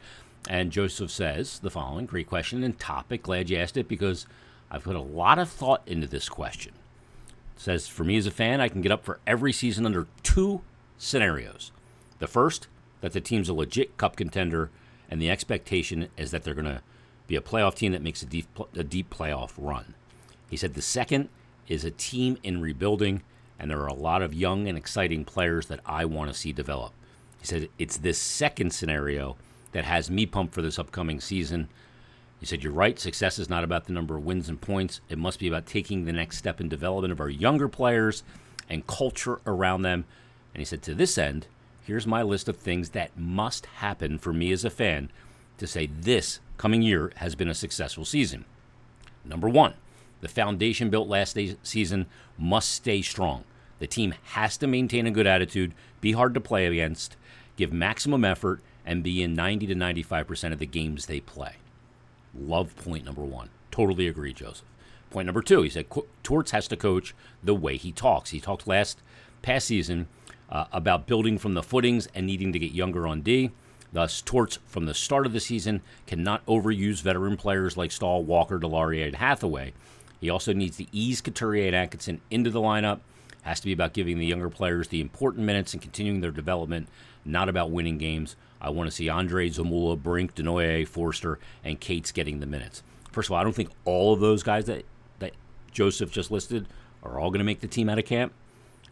And 0.48 0.72
Joseph 0.72 1.12
says 1.12 1.60
the 1.60 1.70
following 1.70 2.06
great 2.06 2.26
question 2.26 2.64
and 2.64 2.76
topic. 2.76 3.22
Glad 3.22 3.50
you 3.50 3.56
asked 3.56 3.76
it 3.76 3.86
because 3.86 4.26
I've 4.68 4.82
put 4.82 4.96
a 4.96 5.00
lot 5.00 5.38
of 5.38 5.48
thought 5.48 5.82
into 5.86 6.08
this 6.08 6.28
question. 6.28 6.72
It 7.54 7.60
says, 7.60 7.86
For 7.86 8.02
me 8.02 8.16
as 8.16 8.26
a 8.26 8.32
fan, 8.32 8.60
I 8.60 8.68
can 8.68 8.80
get 8.80 8.90
up 8.90 9.04
for 9.04 9.20
every 9.28 9.52
season 9.52 9.86
under 9.86 10.08
two 10.24 10.62
scenarios. 10.98 11.70
The 12.18 12.26
first, 12.26 12.66
that 13.00 13.12
the 13.12 13.20
team's 13.20 13.48
a 13.48 13.54
legit 13.54 13.96
cup 13.96 14.16
contender, 14.16 14.70
and 15.08 15.22
the 15.22 15.30
expectation 15.30 16.08
is 16.16 16.32
that 16.32 16.42
they're 16.42 16.54
going 16.54 16.64
to 16.64 16.82
be 17.28 17.36
a 17.36 17.40
playoff 17.40 17.76
team 17.76 17.92
that 17.92 18.02
makes 18.02 18.22
a 18.22 18.26
deep, 18.26 18.48
a 18.74 18.82
deep 18.82 19.08
playoff 19.08 19.52
run. 19.56 19.94
He 20.50 20.56
said 20.56 20.74
the 20.74 20.82
second 20.82 21.28
is 21.68 21.84
a 21.84 21.92
team 21.92 22.38
in 22.42 22.60
rebuilding, 22.60 23.22
and 23.58 23.70
there 23.70 23.80
are 23.80 23.86
a 23.86 23.94
lot 23.94 24.22
of 24.22 24.34
young 24.34 24.68
and 24.68 24.76
exciting 24.76 25.24
players 25.24 25.66
that 25.66 25.80
I 25.86 26.04
want 26.04 26.30
to 26.30 26.38
see 26.38 26.52
develop. 26.52 26.92
He 27.40 27.46
said, 27.46 27.68
It's 27.78 27.96
this 27.96 28.18
second 28.18 28.72
scenario 28.72 29.36
that 29.72 29.84
has 29.84 30.10
me 30.10 30.26
pumped 30.26 30.54
for 30.54 30.62
this 30.62 30.78
upcoming 30.78 31.20
season. 31.20 31.68
He 32.40 32.46
said, 32.46 32.62
You're 32.62 32.72
right. 32.72 32.98
Success 32.98 33.38
is 33.38 33.48
not 33.48 33.64
about 33.64 33.86
the 33.86 33.92
number 33.92 34.16
of 34.16 34.24
wins 34.24 34.48
and 34.48 34.60
points. 34.60 35.00
It 35.08 35.18
must 35.18 35.38
be 35.38 35.48
about 35.48 35.66
taking 35.66 36.04
the 36.04 36.12
next 36.12 36.38
step 36.38 36.60
in 36.60 36.68
development 36.68 37.12
of 37.12 37.20
our 37.20 37.30
younger 37.30 37.68
players 37.68 38.22
and 38.68 38.86
culture 38.86 39.40
around 39.46 39.82
them. 39.82 40.04
And 40.54 40.60
he 40.60 40.64
said, 40.64 40.82
To 40.82 40.94
this 40.94 41.16
end, 41.18 41.46
here's 41.82 42.06
my 42.06 42.22
list 42.22 42.48
of 42.48 42.56
things 42.56 42.90
that 42.90 43.16
must 43.16 43.66
happen 43.66 44.18
for 44.18 44.32
me 44.32 44.52
as 44.52 44.64
a 44.64 44.70
fan 44.70 45.10
to 45.58 45.66
say 45.66 45.86
this 45.86 46.40
coming 46.58 46.82
year 46.82 47.12
has 47.16 47.34
been 47.34 47.48
a 47.48 47.54
successful 47.54 48.04
season. 48.04 48.44
Number 49.24 49.48
one, 49.48 49.74
the 50.20 50.28
foundation 50.28 50.90
built 50.90 51.08
last 51.08 51.38
season 51.62 52.06
must 52.38 52.70
stay 52.70 53.02
strong. 53.02 53.44
The 53.78 53.86
team 53.86 54.14
has 54.24 54.56
to 54.58 54.66
maintain 54.66 55.06
a 55.06 55.10
good 55.10 55.26
attitude, 55.26 55.74
be 56.00 56.12
hard 56.12 56.34
to 56.34 56.40
play 56.40 56.66
against, 56.66 57.16
give 57.56 57.72
maximum 57.72 58.24
effort, 58.24 58.60
and 58.84 59.02
be 59.02 59.22
in 59.22 59.34
90 59.34 59.66
to 59.66 59.74
95% 59.74 60.52
of 60.52 60.58
the 60.58 60.66
games 60.66 61.06
they 61.06 61.20
play. 61.20 61.56
Love 62.34 62.74
point 62.76 63.04
number 63.04 63.24
one. 63.24 63.50
Totally 63.70 64.06
agree, 64.08 64.32
Joseph. 64.32 64.66
Point 65.10 65.26
number 65.26 65.42
two, 65.42 65.62
he 65.62 65.70
said 65.70 65.86
Torts 66.22 66.50
has 66.52 66.68
to 66.68 66.76
coach 66.76 67.14
the 67.42 67.54
way 67.54 67.76
he 67.76 67.92
talks. 67.92 68.30
He 68.30 68.40
talked 68.40 68.66
last 68.66 69.00
past 69.42 69.66
season 69.66 70.08
uh, 70.50 70.66
about 70.72 71.06
building 71.06 71.38
from 71.38 71.54
the 71.54 71.62
footings 71.62 72.08
and 72.14 72.26
needing 72.26 72.52
to 72.52 72.58
get 72.58 72.72
younger 72.72 73.06
on 73.06 73.22
D. 73.22 73.50
Thus, 73.92 74.20
Torts 74.20 74.58
from 74.66 74.86
the 74.86 74.94
start 74.94 75.26
of 75.26 75.32
the 75.32 75.40
season 75.40 75.80
cannot 76.06 76.44
overuse 76.46 77.02
veteran 77.02 77.36
players 77.36 77.76
like 77.76 77.92
Staal, 77.92 78.24
Walker, 78.24 78.58
Deslauriers, 78.58 79.06
and 79.06 79.16
Hathaway. 79.16 79.72
He 80.20 80.30
also 80.30 80.52
needs 80.52 80.76
to 80.78 80.86
ease 80.92 81.20
Couturier 81.20 81.66
and 81.66 81.76
Atkinson 81.76 82.20
into 82.30 82.50
the 82.50 82.60
lineup. 82.60 83.00
Has 83.42 83.60
to 83.60 83.66
be 83.66 83.72
about 83.72 83.92
giving 83.92 84.18
the 84.18 84.26
younger 84.26 84.50
players 84.50 84.88
the 84.88 85.00
important 85.00 85.46
minutes 85.46 85.72
and 85.72 85.80
continuing 85.80 86.20
their 86.20 86.32
development, 86.32 86.88
not 87.24 87.48
about 87.48 87.70
winning 87.70 87.98
games. 87.98 88.34
I 88.60 88.70
want 88.70 88.88
to 88.88 88.94
see 88.94 89.06
Andrae, 89.06 89.54
Zamula, 89.54 90.02
Brink, 90.02 90.34
Desnoyers, 90.34 90.88
Foerster, 90.88 91.38
and 91.62 91.78
Cates 91.78 92.10
getting 92.10 92.40
the 92.40 92.46
minutes. 92.46 92.82
First 93.12 93.28
of 93.28 93.32
all, 93.32 93.38
I 93.38 93.44
don't 93.44 93.54
think 93.54 93.70
all 93.84 94.12
of 94.12 94.20
those 94.20 94.42
guys 94.42 94.66
that, 94.66 94.84
that 95.20 95.32
Joseph 95.70 96.10
just 96.10 96.30
listed 96.30 96.66
are 97.02 97.20
all 97.20 97.30
going 97.30 97.38
to 97.38 97.44
make 97.44 97.60
the 97.60 97.68
team 97.68 97.88
out 97.88 97.98
of 97.98 98.04
camp. 98.04 98.32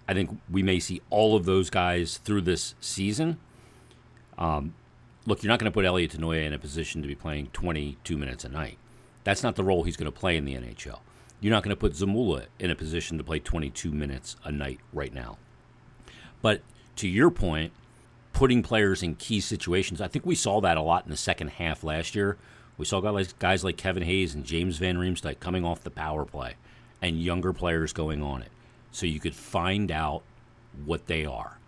I 0.06 0.14
think 0.14 0.38
we 0.50 0.62
may 0.62 0.78
see 0.78 1.00
all 1.10 1.34
of 1.34 1.46
those 1.46 1.70
guys 1.70 2.18
through 2.18 2.42
this 2.42 2.74
season. 2.80 3.38
Um, 4.38 4.74
look, 5.26 5.42
you're 5.42 5.48
not 5.48 5.58
going 5.58 5.70
to 5.70 5.74
put 5.74 5.84
Elliot 5.84 6.12
Desnoyers 6.12 6.46
in 6.46 6.52
a 6.52 6.58
position 6.58 7.02
to 7.02 7.08
be 7.08 7.14
playing 7.14 7.48
22 7.52 8.16
minutes 8.16 8.44
a 8.44 8.48
night. 8.48 8.78
That's 9.24 9.42
not 9.42 9.56
the 9.56 9.64
role 9.64 9.84
he's 9.84 9.96
going 9.96 10.12
to 10.12 10.18
play 10.18 10.36
in 10.36 10.44
the 10.44 10.54
NHL. 10.54 11.00
You're 11.44 11.50
not 11.50 11.62
going 11.62 11.76
to 11.76 11.78
put 11.78 11.92
Zamula 11.92 12.46
in 12.58 12.70
a 12.70 12.74
position 12.74 13.18
to 13.18 13.22
play 13.22 13.38
22 13.38 13.90
minutes 13.90 14.36
a 14.44 14.50
night 14.50 14.80
right 14.94 15.12
now. 15.12 15.36
But 16.40 16.62
to 16.96 17.06
your 17.06 17.30
point, 17.30 17.70
putting 18.32 18.62
players 18.62 19.02
in 19.02 19.16
key 19.16 19.40
situations, 19.40 20.00
I 20.00 20.08
think 20.08 20.24
we 20.24 20.36
saw 20.36 20.62
that 20.62 20.78
a 20.78 20.80
lot 20.80 21.04
in 21.04 21.10
the 21.10 21.18
second 21.18 21.48
half 21.48 21.84
last 21.84 22.14
year. 22.14 22.38
We 22.78 22.86
saw 22.86 23.02
guys, 23.02 23.34
guys 23.34 23.62
like 23.62 23.76
Kevin 23.76 24.04
Hayes 24.04 24.34
and 24.34 24.46
James 24.46 24.78
Van 24.78 24.96
Riemsdyk 24.96 25.38
coming 25.38 25.66
off 25.66 25.84
the 25.84 25.90
power 25.90 26.24
play 26.24 26.54
and 27.02 27.22
younger 27.22 27.52
players 27.52 27.92
going 27.92 28.22
on 28.22 28.40
it. 28.40 28.50
So 28.90 29.04
you 29.04 29.20
could 29.20 29.34
find 29.34 29.92
out 29.92 30.22
what 30.86 31.08
they 31.08 31.26
are. 31.26 31.58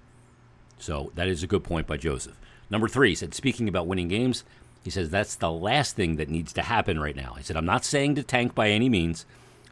So 0.79 1.13
that 1.17 1.29
is 1.29 1.43
a 1.43 1.47
good 1.47 1.65
point 1.65 1.87
by 1.87 1.99
Joseph. 1.99 2.41
Number 2.71 2.89
three, 2.89 3.11
he 3.11 3.15
said, 3.15 3.35
speaking 3.35 3.69
about 3.69 3.87
winning 3.87 4.09
games, 4.09 4.43
he 4.83 4.89
says 4.89 5.11
that's 5.11 5.35
the 5.35 5.53
last 5.53 5.97
thing 5.97 6.17
that 6.17 6.31
needs 6.31 6.55
to 6.55 6.63
happen 6.63 6.99
right 6.99 7.15
now. 7.15 7.35
He 7.35 7.43
said, 7.43 7.59
I'm 7.59 7.67
not 7.67 7.85
saying 7.85 8.15
to 8.15 8.23
tank 8.23 8.55
by 8.55 8.71
any 8.71 8.89
means, 8.89 9.27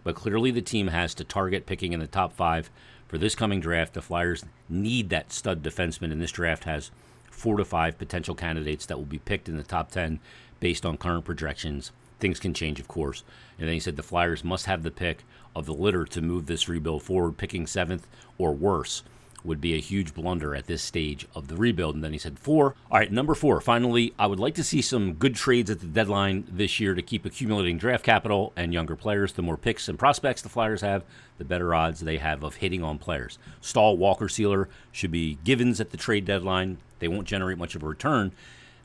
but 0.05 0.15
clearly 0.15 0.51
the 0.51 0.63
team 0.63 0.89
has 0.89 1.15
to 1.15 1.25
target 1.25 1.67
picking 1.67 1.93
in 1.93 2.01
the 2.01 2.07
top 2.07 2.33
five 2.35 2.71
for 3.09 3.19
this 3.19 3.35
coming 3.35 3.61
draft. 3.61 3.95
The 3.95 4.03
Flyers 4.03 4.45
need 4.69 5.09
that 5.11 5.33
stud 5.33 5.63
defenseman, 5.63 6.13
and 6.13 6.21
this 6.21 6.31
draft 6.31 6.65
has 6.65 6.91
four 7.31 7.57
to 7.57 7.65
five 7.65 7.99
potential 7.99 8.35
candidates 8.35 8.87
that 8.87 8.97
will 8.97 9.05
be 9.05 9.19
picked 9.19 9.49
in 9.49 9.57
the 9.57 9.63
top 9.65 9.91
10 9.91 10.21
based 10.61 10.87
on 10.87 10.97
current 10.97 11.25
projections. 11.25 11.91
Things 12.21 12.39
can 12.39 12.55
change, 12.55 12.79
of 12.79 12.87
course. 12.87 13.25
And 13.59 13.67
then 13.67 13.75
he 13.75 13.81
said 13.81 13.97
the 13.97 14.03
Flyers 14.03 14.45
must 14.45 14.67
have 14.67 14.83
the 14.83 14.91
pick 14.91 15.25
of 15.57 15.67
the 15.67 15.75
litter 15.75 16.05
to 16.05 16.23
move 16.23 16.47
this 16.47 16.69
rebuild 16.69 17.03
forward, 17.03 17.37
picking 17.37 17.67
seventh 17.67 18.07
or 18.39 18.53
worse 18.53 19.03
would 19.45 19.61
be 19.61 19.75
a 19.75 19.81
huge 19.81 20.15
blunder 20.15 20.55
at 20.55 20.67
this 20.67 20.83
stage 20.83 21.27
of 21.35 21.49
the 21.49 21.57
rebuild. 21.57 21.95
And 21.95 22.03
then 22.03 22.13
he 22.13 22.19
said 22.19 22.39
four. 22.39 22.75
All 22.91 22.99
right, 22.99 23.13
number 23.13 23.35
four. 23.35 23.61
Finally, 23.61 24.15
I 24.19 24.27
would 24.27 24.41
like 24.41 24.55
to 24.55 24.65
see 24.65 24.81
some 24.81 25.15
good 25.15 25.35
trades 25.35 25.71
at 25.71 25.81
the 25.81 25.87
deadline 25.87 26.47
this 26.51 26.81
year 26.81 26.95
to 26.95 27.03
keep 27.03 27.25
accumulating 27.25 27.77
draft 27.77 28.05
capital 28.05 28.53
and 28.57 28.73
younger 28.73 28.97
players. 28.97 29.33
The 29.33 29.43
more 29.43 29.59
picks 29.59 29.89
and 29.89 29.99
prospects 29.99 30.43
the 30.43 30.49
Flyers 30.49 30.81
have, 30.81 31.05
the 31.39 31.45
better 31.45 31.75
odds 31.75 32.01
they 32.01 32.19
have 32.19 32.43
of 32.43 32.57
hitting 32.57 32.83
on 32.83 32.99
players. 32.99 33.39
Staal, 33.61 33.97
Walker, 33.97 34.27
Seeler 34.27 34.69
should 34.91 35.11
be 35.11 35.39
givens 35.45 35.81
at 35.81 35.91
the 35.91 35.97
trade 35.97 36.25
deadline. 36.25 36.79
They 36.99 37.09
won't 37.09 37.29
generate 37.29 37.59
much 37.59 37.75
of 37.75 37.83
a 37.83 37.87
return. 37.87 38.33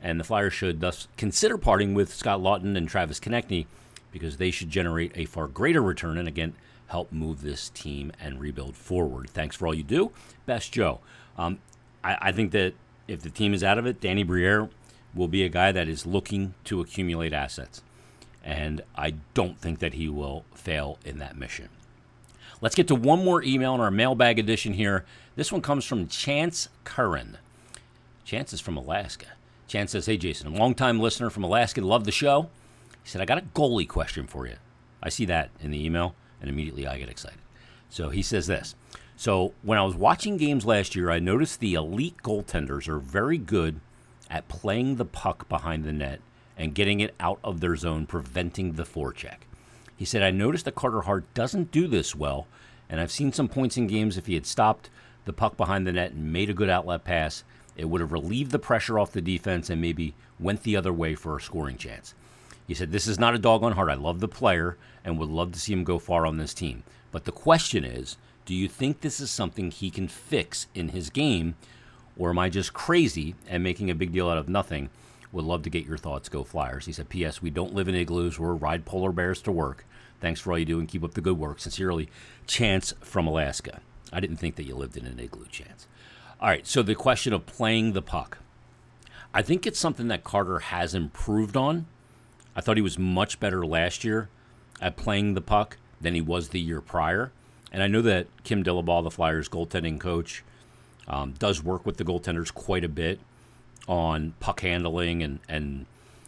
And 0.02 0.20
the 0.20 0.24
Flyers 0.24 0.54
should 0.54 0.82
thus 0.82 1.08
consider 1.18 1.58
parting 1.58 1.94
with 1.94 2.14
Scott 2.14 2.40
Laughton 2.40 2.78
and 2.78 2.88
Travis 2.88 3.20
Konecny 3.20 3.66
because 4.12 4.38
they 4.38 4.52
should 4.52 4.70
generate 4.70 5.12
a 5.16 5.26
far 5.26 5.48
greater 5.48 5.82
return. 5.82 6.18
And 6.18 6.28
again, 6.28 6.54
help 6.88 7.12
move 7.12 7.42
this 7.42 7.70
team 7.70 8.12
and 8.20 8.40
rebuild 8.40 8.76
forward. 8.76 9.30
Thanks 9.30 9.56
for 9.56 9.68
all 9.68 9.74
you 9.74 9.84
do. 9.84 10.12
Best 10.46 10.72
Joe. 10.72 11.00
Um, 11.38 11.60
I, 12.04 12.18
I, 12.22 12.32
think 12.32 12.52
that 12.52 12.74
if 13.08 13.22
the 13.22 13.30
team 13.30 13.54
is 13.54 13.64
out 13.64 13.78
of 13.78 13.86
it, 13.86 14.02
Danny 14.02 14.24
Briere 14.24 14.70
will 15.14 15.28
be 15.28 15.44
a 15.44 15.50
guy 15.50 15.72
that 15.72 15.88
is 15.88 16.06
looking 16.06 16.54
to 16.66 16.82
accumulate 16.82 17.34
assets. 17.34 17.82
And 18.44 18.82
I 18.96 19.16
don't 19.34 19.60
think 19.60 19.80
that 19.80 19.94
he 19.94 20.10
will 20.10 20.46
fail 20.54 20.98
in 21.06 21.20
that 21.20 21.38
mission. 21.38 21.70
Let's 22.62 22.76
get 22.76 22.88
to 22.90 22.96
one 22.96 23.24
more 23.24 23.44
email 23.44 23.76
in 23.76 23.82
our 23.82 23.92
mailbag 23.92 24.40
edition 24.40 24.74
here. 24.74 25.06
This 25.36 25.52
one 25.52 25.62
comes 25.62 25.86
from 25.86 26.08
Chance 26.08 26.70
Curran. 26.84 27.38
Chance 28.26 28.54
is 28.54 28.62
from 28.62 28.76
Alaska. 28.76 29.28
Chance 29.68 29.92
says, 29.92 30.08
Hey, 30.08 30.18
Jason, 30.18 30.54
a 30.54 30.58
longtime 30.58 31.00
listener 31.00 31.30
from 31.30 31.44
Alaska, 31.44 31.82
love 31.82 32.04
the 32.04 32.12
show. 32.12 32.50
He 33.04 33.10
said, 33.10 33.22
I 33.22 33.26
got 33.26 33.38
a 33.38 33.42
goalie 33.42 33.88
question 33.88 34.28
for 34.28 34.48
you. 34.48 34.56
I 35.02 35.10
see 35.10 35.26
that 35.26 35.50
in 35.62 35.72
the 35.72 35.84
email 35.84 36.16
and 36.42 36.50
immediately 36.50 36.88
I 36.88 36.98
get 36.98 37.10
excited. 37.10 37.40
So 37.90 38.10
he 38.10 38.22
says 38.22 38.48
this. 38.48 38.76
So 39.16 39.54
when 39.64 39.78
I 39.78 39.84
was 39.84 39.96
watching 39.96 40.38
games 40.38 40.66
last 40.66 40.96
year, 40.96 41.10
I 41.10 41.20
noticed 41.20 41.60
the 41.60 41.74
elite 41.74 42.18
goaltenders 42.24 42.88
are 42.88 43.00
very 43.00 43.38
good 43.38 43.82
at 44.30 44.48
playing 44.48 44.96
the 44.96 45.06
puck 45.06 45.50
behind 45.50 45.84
the 45.84 45.92
net 45.92 46.22
and 46.58 46.76
getting 46.76 47.00
it 47.00 47.16
out 47.20 47.40
of 47.44 47.60
their 47.60 47.76
zone, 47.76 48.06
preventing 48.06 48.74
the 48.74 48.84
forecheck. 48.84 49.40
He 49.96 50.06
said, 50.06 50.24
I 50.24 50.32
noticed 50.32 50.66
that 50.66 50.76
Carter 50.76 51.02
Hart 51.02 51.34
doesn't 51.34 51.72
do 51.72 51.88
this 51.88 52.16
well, 52.16 52.48
and 52.90 53.02
I've 53.02 53.12
seen 53.12 53.34
some 53.34 53.50
points 53.50 53.76
in 53.76 53.88
games 53.88 54.18
if 54.18 54.28
he 54.28 54.36
had 54.36 54.46
stopped 54.46 54.90
the 55.26 55.34
puck 55.34 55.58
behind 55.58 55.86
the 55.86 55.92
net 55.92 56.12
and 56.12 56.32
made 56.32 56.50
a 56.50 56.54
good 56.54 56.70
outlet 56.70 57.04
pass, 57.04 57.44
it 57.76 57.86
would 57.86 58.02
have 58.02 58.12
relieved 58.12 58.52
the 58.52 58.60
pressure 58.60 58.98
off 58.98 59.12
the 59.12 59.22
defense 59.22 59.70
and 59.70 59.82
maybe 59.82 60.16
went 60.40 60.64
the 60.64 60.76
other 60.76 60.94
way 60.94 61.16
for 61.16 61.36
a 61.36 61.42
scoring 61.42 61.78
chance. 61.78 62.14
He 62.70 62.76
said, 62.76 62.92
This 62.92 63.08
is 63.08 63.18
not 63.18 63.34
a 63.34 63.40
dog 63.40 63.64
on 63.64 63.72
Hart. 63.72 63.90
I 63.90 63.96
love 63.96 64.20
the 64.20 64.28
player 64.28 64.78
and 65.04 65.18
would 65.18 65.30
love 65.30 65.54
to 65.54 65.60
see 65.60 65.74
him 65.74 65.84
go 65.84 65.98
far 65.98 66.28
on 66.28 66.38
this 66.38 66.54
team. 66.54 66.84
But 67.12 67.26
the 67.26 67.32
question 67.32 67.84
is, 67.84 68.16
do 68.46 68.54
you 68.54 68.68
think 68.68 69.02
this 69.02 69.20
is 69.20 69.32
something 69.32 69.72
he 69.72 69.90
can 69.90 70.08
fix 70.08 70.68
in 70.76 70.90
his 70.90 71.10
game, 71.10 71.56
or 72.16 72.30
am 72.30 72.38
I 72.38 72.48
just 72.48 72.72
crazy 72.72 73.34
and 73.48 73.64
making 73.64 73.90
a 73.90 73.96
big 73.96 74.12
deal 74.12 74.30
out 74.30 74.38
of 74.38 74.48
nothing? 74.48 74.92
Would 75.32 75.46
love 75.46 75.64
to 75.64 75.72
get 75.72 75.88
your 75.88 75.98
thoughts. 75.98 76.30
Go 76.30 76.44
Flyers. 76.44 76.86
He 76.86 76.94
said, 76.94 77.10
P.S. 77.10 77.42
We 77.42 77.50
don't 77.50 77.74
live 77.74 77.88
in 77.88 77.96
igloos. 77.96 78.38
We're 78.38 78.54
ride 78.54 78.86
polar 78.86 79.12
bears 79.12 79.42
to 79.44 79.52
work. 79.52 79.84
Thanks 80.22 80.40
for 80.40 80.52
all 80.52 80.60
you 80.60 80.66
do 80.66 80.78
and 80.78 80.88
keep 80.88 81.04
up 81.04 81.16
the 81.16 81.22
good 81.22 81.40
work. 81.40 81.60
Sincerely, 81.60 82.08
Chance 82.46 82.94
from 83.02 83.26
Alaska. 83.26 83.82
I 84.14 84.20
didn't 84.20 84.38
think 84.38 84.58
that 84.58 84.68
you 84.68 84.76
lived 84.76 84.96
in 84.96 85.08
an 85.08 85.20
igloo, 85.20 85.48
Chance. 85.50 85.88
All 86.40 86.50
right, 86.50 86.68
so 86.68 86.84
the 86.84 86.94
question 86.94 87.34
of 87.34 87.48
playing 87.48 87.94
the 87.94 88.04
puck. 88.04 88.38
I 89.34 89.42
think 89.42 89.66
it's 89.66 89.80
something 89.80 90.08
that 90.10 90.24
Carter 90.24 90.60
has 90.60 90.94
improved 90.94 91.58
on 91.58 91.88
I 92.60 92.62
thought 92.62 92.76
he 92.76 92.84
was 92.84 93.00
much 93.00 93.40
better 93.40 93.66
last 93.66 94.04
year 94.04 94.28
at 94.82 94.98
playing 94.98 95.34
the 95.34 95.40
puck 95.40 95.78
than 96.02 96.14
he 96.14 96.20
was 96.20 96.50
the 96.50 96.60
year 96.60 96.82
prior. 96.82 97.32
And 97.72 97.82
I 97.82 97.88
know 97.88 98.02
that 98.02 98.28
Kim 98.44 98.66
Dillabaugh, 98.66 99.02
the 99.02 99.10
Flyers 99.10 99.48
goaltending 99.48 99.98
coach, 99.98 100.44
um, 101.08 101.36
does 101.40 101.64
work 101.64 101.86
with 101.86 101.96
the 101.96 102.04
goaltenders 102.04 102.54
quite 102.54 102.84
a 102.84 102.90
bit 102.90 103.22
on 103.88 104.34
puck 104.42 104.60
handling 104.60 105.24
and, 105.24 105.40
and 105.48 105.86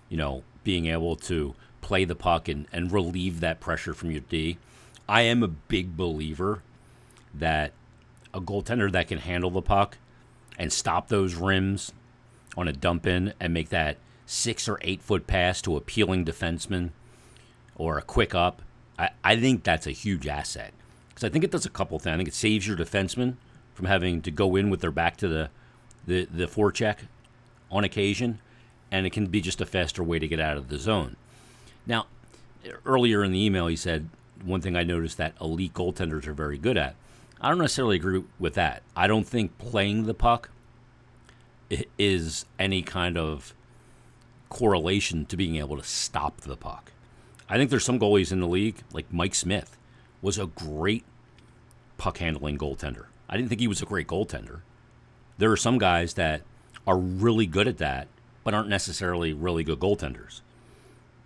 you 0.08 0.16
know, 0.16 0.44
being 0.64 0.86
able 0.86 1.18
to 1.18 1.54
play 1.82 2.06
the 2.06 2.16
puck 2.16 2.48
and, 2.48 2.66
and 2.72 2.94
relieve 2.94 3.42
that 3.42 3.60
pressure 3.60 3.94
from 3.94 4.10
your 4.10 4.22
D. 4.22 4.58
I 5.10 5.24
am 5.24 5.44
a 5.44 5.50
big 5.50 5.98
believer 5.98 6.64
that 7.34 7.74
a 8.34 8.40
goaltender 8.40 8.90
that 8.94 9.10
can 9.10 9.18
handle 9.18 9.50
the 9.50 9.62
puck 9.62 9.98
and 10.58 10.72
stop 10.72 11.10
those 11.10 11.36
rims 11.36 11.92
on 12.56 12.70
a 12.70 12.74
dump 12.74 13.06
in 13.06 13.34
and 13.38 13.54
make 13.54 13.68
that– 13.68 13.98
six 14.32 14.70
or 14.70 14.80
eight 14.82 15.02
foot 15.02 15.28
pass 15.28 15.62
to 15.62 15.76
a 15.76 15.82
peeling 15.82 16.24
defenseman 16.24 16.92
or 17.76 17.98
a 17.98 18.02
quick 18.02 18.34
up, 18.34 18.62
I, 18.98 19.10
I 19.26 19.36
think 19.36 19.64
that's 19.64 19.86
a 19.86 19.92
huge 19.92 20.26
asset. 20.26 20.74
Because 21.10 21.26
I 21.26 21.30
think 21.30 21.44
it 21.44 21.52
does 21.52 21.66
a 21.66 21.70
couple 21.70 22.00
things. 22.00 22.14
I 22.14 22.18
think 22.18 22.30
it 22.30 22.34
saves 22.34 22.66
your 22.66 22.78
defenseman 22.78 23.36
from 23.74 23.88
having 23.88 24.22
to 24.22 24.32
go 24.32 24.56
in 24.56 24.70
with 24.70 24.80
their 24.80 24.90
back 24.90 25.18
to 25.18 25.28
the, 25.28 25.50
the, 26.08 26.26
the 26.32 26.46
forecheck 26.46 27.00
on 27.70 27.84
occasion, 27.84 28.40
and 28.90 29.06
it 29.06 29.10
can 29.10 29.26
be 29.26 29.42
just 29.42 29.60
a 29.60 29.66
faster 29.66 30.02
way 30.02 30.18
to 30.18 30.30
get 30.30 30.40
out 30.40 30.56
of 30.56 30.70
the 30.70 30.78
zone. 30.78 31.18
Now, 31.86 32.08
earlier 32.86 33.26
in 33.26 33.34
the 33.34 33.44
email, 33.44 33.68
he 33.68 33.76
said 33.76 34.08
one 34.46 34.62
thing 34.62 34.78
I 34.78 34.84
noticed 34.84 35.18
that 35.18 35.34
elite 35.42 35.74
goaltenders 35.74 36.26
are 36.26 36.34
very 36.34 36.58
good 36.58 36.78
at. 36.78 36.96
I 37.42 37.50
don't 37.50 37.58
necessarily 37.58 37.98
agree 37.98 38.24
with 38.40 38.54
that. 38.54 38.82
I 38.96 39.08
don't 39.08 39.28
think 39.28 39.58
playing 39.58 40.06
the 40.06 40.14
puck 40.14 40.52
is 41.98 42.46
any 42.58 42.82
kind 42.82 43.18
of 43.18 43.54
correlation 44.51 45.25
to 45.25 45.38
being 45.38 45.55
able 45.55 45.77
to 45.77 45.84
stop 45.84 46.41
the 46.41 46.58
puck. 46.58 46.91
I 47.50 47.58
think 47.58 47.70
there's 47.70 47.86
some 47.86 48.00
goalies 48.00 48.31
in 48.31 48.39
the 48.39 48.48
league, 48.48 48.84
like 48.93 49.12
Mike 49.12 49.34
Smith, 49.34 49.77
was 50.22 50.38
a 50.38 50.46
great 50.46 51.03
puck 51.98 52.17
handling 52.17 52.58
goaltender. 52.58 53.05
I 53.29 53.38
didn't 53.38 53.50
think 53.50 53.62
he 53.62 53.67
was 53.67 53.81
a 53.81 53.86
great 53.86 54.08
goaltender. 54.08 54.62
There 55.38 55.51
are 55.51 55.58
some 55.58 55.77
guys 55.77 56.13
that 56.15 56.41
are 56.86 56.98
really 56.98 57.48
good 57.48 57.67
at 57.67 57.77
that, 57.77 58.08
but 58.43 58.53
aren't 58.53 58.70
necessarily 58.70 59.34
really 59.34 59.63
good 59.63 59.79
goaltenders. 59.79 60.41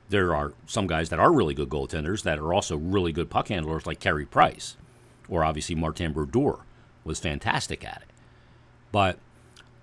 There 0.10 0.36
are 0.36 0.54
some 0.68 0.86
guys 0.86 1.10
that 1.10 1.20
are 1.20 1.34
really 1.34 1.56
good 1.56 1.70
goaltenders 1.70 2.22
that 2.24 2.38
are 2.38 2.54
also 2.54 2.78
really 2.78 3.12
good 3.12 3.30
puck 3.30 3.48
handlers, 3.48 3.88
like 3.88 4.00
Carey 4.00 4.26
Price, 4.26 4.78
or 5.28 5.44
obviously 5.44 5.76
Martin 5.76 6.14
Brodeur 6.14 6.60
was 7.04 7.20
fantastic 7.20 7.84
at 7.84 8.04
it. 8.04 8.10
But 8.92 9.18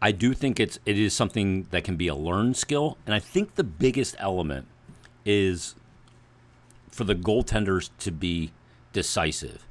I 0.03 0.11
do 0.11 0.35
think 0.35 0.59
it's 0.59 0.81
it 0.85 0.99
is 0.99 1.15
something 1.15 1.69
that 1.71 1.85
can 1.85 1.95
be 1.95 2.09
a 2.09 2.15
learned 2.17 2.57
skill, 2.57 2.99
and 3.07 3.15
I 3.15 3.21
think 3.21 3.55
the 3.55 3.63
biggest 3.63 4.17
element 4.19 4.67
is 5.25 5.77
for 6.91 7.05
the 7.05 7.15
goaltenders 7.15 7.91
to 8.01 8.11
be 8.11 8.51
decisive. 8.93 9.65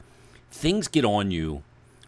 Things 0.49 0.87
get 0.87 1.03
on 1.03 1.31
you, 1.31 1.63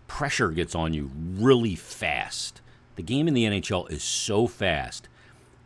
pressure 0.07 0.51
gets 0.51 0.73
on 0.73 0.93
you 0.93 1.11
really 1.13 1.75
fast. 1.75 2.61
The 2.95 3.03
game 3.03 3.27
in 3.27 3.33
the 3.33 3.43
NHL 3.43 3.91
is 3.91 4.03
so 4.03 4.47
fast 4.47 5.09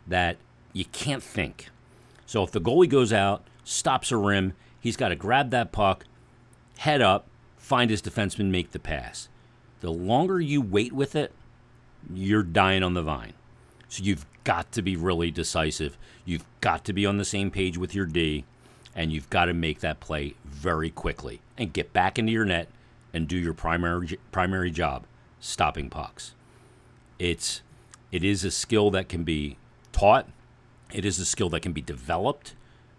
that 0.08 0.36
you 0.72 0.84
can't 0.86 1.22
think. 1.22 1.68
So 2.26 2.42
if 2.42 2.50
the 2.50 2.60
goalie 2.60 2.88
goes 2.88 3.12
out, 3.12 3.44
stops 3.62 4.10
a 4.10 4.16
rim, 4.16 4.54
he's 4.80 4.96
got 4.96 5.10
to 5.10 5.16
grab 5.16 5.50
that 5.50 5.70
puck, 5.70 6.06
head 6.78 7.02
up, 7.02 7.28
find 7.56 7.88
his 7.88 8.02
defenseman, 8.02 8.50
make 8.50 8.72
the 8.72 8.80
pass. 8.80 9.28
The 9.80 9.92
longer 9.92 10.40
you 10.40 10.60
wait 10.60 10.92
with 10.92 11.14
it, 11.14 11.32
you're 12.12 12.42
dying 12.42 12.82
on 12.82 12.94
the 12.94 13.02
vine. 13.02 13.34
So 13.88 14.02
you've 14.02 14.26
got 14.44 14.70
to 14.72 14.82
be 14.82 14.96
really 14.96 15.30
decisive. 15.30 15.96
You've 16.24 16.44
got 16.60 16.84
to 16.84 16.92
be 16.92 17.06
on 17.06 17.18
the 17.18 17.24
same 17.24 17.50
page 17.50 17.78
with 17.78 17.94
your 17.94 18.06
D, 18.06 18.44
and 18.94 19.12
you've 19.12 19.30
got 19.30 19.46
to 19.46 19.54
make 19.54 19.80
that 19.80 20.00
play 20.00 20.34
very 20.44 20.90
quickly 20.90 21.40
and 21.56 21.72
get 21.72 21.92
back 21.92 22.18
into 22.18 22.32
your 22.32 22.44
net 22.44 22.68
and 23.12 23.26
do 23.26 23.36
your 23.36 23.54
primary 23.54 24.18
primary 24.30 24.70
job, 24.70 25.04
stopping 25.40 25.88
pucks. 25.90 26.34
It's 27.18 27.62
it 28.12 28.24
is 28.24 28.44
a 28.44 28.50
skill 28.50 28.90
that 28.90 29.08
can 29.08 29.24
be 29.24 29.56
taught. 29.92 30.28
It 30.92 31.04
is 31.04 31.18
a 31.18 31.24
skill 31.24 31.50
that 31.50 31.60
can 31.60 31.72
be 31.72 31.82
developed, 31.82 32.54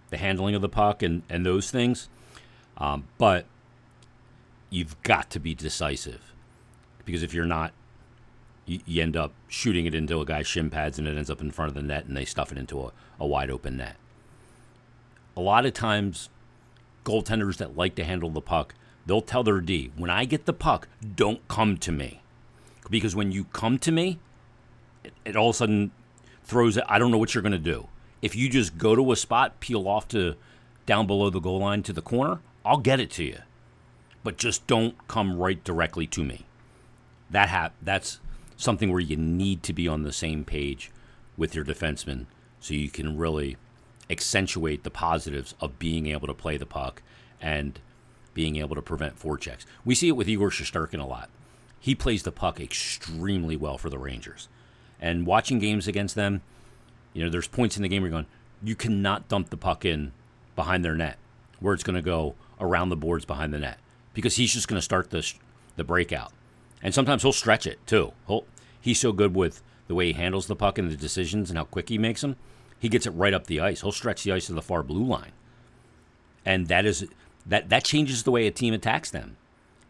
the 0.10 0.18
handling 0.18 0.56
of 0.56 0.62
the 0.62 0.70
puck 0.70 1.02
and, 1.02 1.24
and 1.30 1.46
those 1.46 1.72
things. 1.72 2.10
Um, 2.78 3.08
but 3.18 3.46
you've 4.70 5.02
got 5.02 5.30
to 5.32 5.40
be 5.40 5.56
decisive 5.56 6.34
because 7.06 7.24
if 7.24 7.34
you're 7.34 7.46
not, 7.46 7.74
you, 8.70 8.80
you, 8.86 9.02
end 9.02 9.18
up 9.18 9.34
shooting 9.48 9.86
it 9.86 9.96
into 9.96 10.22
a 10.22 10.26
guy's 10.26 10.48
shin 10.48 10.70
pads 10.70 11.00
and 11.00 11.08
it 11.08 11.18
ends 11.18 11.30
up 11.30 11.42
in 11.42 11.52
front 11.52 11.70
of 11.70 11.76
the 11.76 11.82
net 11.82 12.06
and 12.06 12.16
they 12.16 12.26
stuff 12.26 12.52
it 12.52 12.58
into 12.58 12.82
a, 12.82 12.92
a 13.20 13.26
wide 13.26 13.50
open 13.50 13.78
net. 13.78 13.96
A 15.36 15.42
lot 15.42 15.66
of 15.66 15.74
times, 15.74 16.30
goaltenders 17.04 17.58
that 17.58 17.76
like 17.76 17.96
to 17.96 18.04
handle 18.04 18.30
the 18.30 18.42
puck, 18.42 18.76
they'll 19.06 19.22
tell 19.22 19.44
their 19.44 19.62
D, 19.62 19.92
when 19.98 20.10
I 20.10 20.26
get 20.26 20.46
the 20.46 20.54
puck, 20.54 20.88
don't 21.16 21.46
come 21.48 21.78
to 21.78 21.92
me. 21.92 22.22
Because 22.90 23.16
when 23.16 23.32
you 23.32 23.46
come 23.46 23.80
to 23.80 23.92
me, 23.92 24.20
it, 25.04 25.14
it 25.26 25.36
all 25.36 25.50
of 25.50 25.56
a 25.56 25.58
sudden 25.58 25.92
throws 26.44 26.78
it. 26.78 26.84
I 26.88 27.00
don't 27.00 27.12
know 27.12 27.18
what 27.18 27.34
you're 27.34 27.42
going 27.42 27.52
to 27.52 27.58
do. 27.58 27.88
If 28.22 28.36
you 28.36 28.50
just 28.50 28.78
go 28.78 28.96
to 28.96 29.12
a 29.12 29.16
spot, 29.16 29.60
peel 29.60 29.88
off 29.88 30.08
to 30.10 30.36
down 30.86 31.08
below 31.08 31.30
the 31.30 31.40
goal 31.40 31.60
line 31.60 31.84
to 31.84 31.94
the 31.94 32.02
corner, 32.02 32.40
I'll 32.66 32.78
get 32.78 33.00
it 33.00 33.12
to 33.12 33.24
you. 33.24 33.40
But 34.24 34.38
just 34.38 34.68
don't 34.68 35.08
come 35.08 35.38
right 35.38 35.64
directly 35.64 36.06
to 36.08 36.24
me. 36.24 36.46
That 37.30 37.50
ha- 37.50 37.72
that's 37.82 38.20
something 38.60 38.92
where 38.92 39.00
you 39.00 39.16
need 39.16 39.64
to 39.64 39.74
be 39.74 39.88
on 39.88 40.04
the 40.04 40.12
same 40.12 40.44
page 40.44 40.92
with 41.38 41.56
your 41.56 41.64
defenseman 41.64 42.26
so 42.60 42.74
you 42.74 42.90
can 42.90 43.18
really 43.18 43.56
accentuate 44.10 44.84
the 44.84 44.90
positives 44.90 45.56
of 45.62 45.80
being 45.80 46.08
able 46.08 46.28
to 46.28 46.34
play 46.34 46.58
the 46.58 46.66
puck 46.66 47.02
and 47.42 47.80
being 48.34 48.58
able 48.58 48.76
to 48.76 48.82
prevent 48.82 49.18
forechecks. 49.18 49.66
We 49.86 49.96
see 49.96 50.10
it 50.10 50.18
with 50.18 50.28
Igor 50.28 50.50
Shesterkin 50.50 51.00
a 51.00 51.06
lot. 51.06 51.30
He 51.80 51.96
plays 51.96 52.24
the 52.24 52.34
puck 52.34 52.60
extremely 52.60 53.56
well 53.56 53.78
for 53.78 53.90
the 53.90 53.98
Rangers. 53.98 54.50
And 55.00 55.26
watching 55.26 55.60
games 55.60 55.88
against 55.88 56.16
them, 56.16 56.42
you 57.14 57.24
know, 57.24 57.30
there's 57.30 57.48
points 57.48 57.78
in 57.78 57.84
the 57.84 57.88
game 57.88 58.02
where 58.02 58.12
you're 58.12 58.18
going, 58.18 58.32
you 58.62 58.76
cannot 58.76 59.30
dump 59.30 59.52
the 59.52 59.58
puck 59.58 59.86
in 59.86 60.12
behind 60.58 60.84
their 60.84 60.96
net 60.96 61.18
where 61.62 61.74
it's 61.74 61.84
going 61.84 61.96
to 61.96 62.02
go 62.02 62.36
around 62.60 62.90
the 62.90 62.98
boards 62.98 63.24
behind 63.24 63.54
the 63.54 63.60
net 63.60 63.80
because 64.14 64.36
he's 64.36 64.54
just 64.54 64.68
going 64.68 64.78
to 64.78 64.84
start 64.84 65.12
the, 65.12 65.34
the 65.78 65.86
breakout. 65.86 66.34
And 66.82 66.94
sometimes 66.94 67.24
he'll 67.24 67.34
stretch 67.34 67.68
it 67.68 67.86
too. 67.86 68.14
He'll, 68.28 68.46
he's 68.80 69.00
so 69.00 69.12
good 69.12 69.36
with 69.36 69.62
the 69.88 69.96
way 69.96 70.08
he 70.08 70.14
handles 70.14 70.48
the 70.48 70.56
puck 70.56 70.78
and 70.78 70.90
the 70.90 70.96
decisions 70.96 71.50
and 71.50 71.58
how 71.58 71.66
quick 71.66 71.90
he 71.90 71.98
makes 71.98 72.22
them. 72.22 72.36
He 72.80 72.90
gets 72.90 73.06
it 73.06 73.12
right 73.12 73.34
up 73.34 73.48
the 73.48 73.60
ice. 73.60 73.82
He'll 73.82 73.92
stretch 73.92 74.24
the 74.24 74.32
ice 74.32 74.46
to 74.46 74.54
the 74.54 74.62
far 74.62 74.84
blue 74.84 75.04
line. 75.04 75.32
And 76.46 76.68
that 76.68 76.86
is 76.86 77.08
that 77.46 77.70
that 77.70 77.84
changes 77.84 78.24
the 78.24 78.32
way 78.32 78.48
a 78.48 78.52
team 78.52 78.74
attacks 78.74 79.10
them 79.10 79.36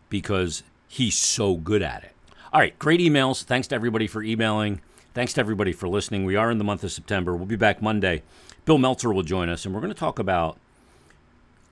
because 0.10 0.64
he's 0.88 1.16
so 1.16 1.56
good 1.56 1.82
at 1.82 2.04
it. 2.04 2.14
All 2.52 2.60
right, 2.60 2.78
great 2.80 3.00
emails. 3.00 3.44
Thanks 3.44 3.68
to 3.68 3.76
everybody 3.76 4.08
for 4.08 4.24
emailing. 4.24 4.82
Thanks 5.14 5.34
to 5.34 5.42
everybody 5.42 5.74
for 5.74 5.88
listening. 5.88 6.26
We 6.26 6.36
are 6.36 6.50
in 6.50 6.58
the 6.58 6.64
month 6.64 6.84
of 6.84 6.92
September. 6.92 7.36
We'll 7.36 7.46
be 7.46 7.56
back 7.56 7.82
Monday. 7.82 8.24
Bill 8.66 8.78
Meltzer 8.78 9.14
will 9.14 9.24
join 9.24 9.50
us, 9.50 9.66
and 9.66 9.74
we're 9.74 9.82
going 9.82 9.94
to 9.94 10.00
talk 10.00 10.18
about 10.18 10.58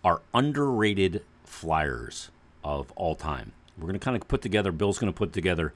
our 0.04 0.22
underrated 0.34 1.24
flyers 1.44 2.30
of 2.64 2.92
all 2.96 3.16
time. 3.16 3.54
We're 3.78 3.88
going 3.88 4.00
to 4.00 4.04
kind 4.04 4.18
of 4.18 4.28
put 4.28 4.42
together, 4.42 4.72
Bill's 4.72 4.98
going 4.98 5.12
to 5.12 5.18
put 5.18 5.34
together 5.34 5.74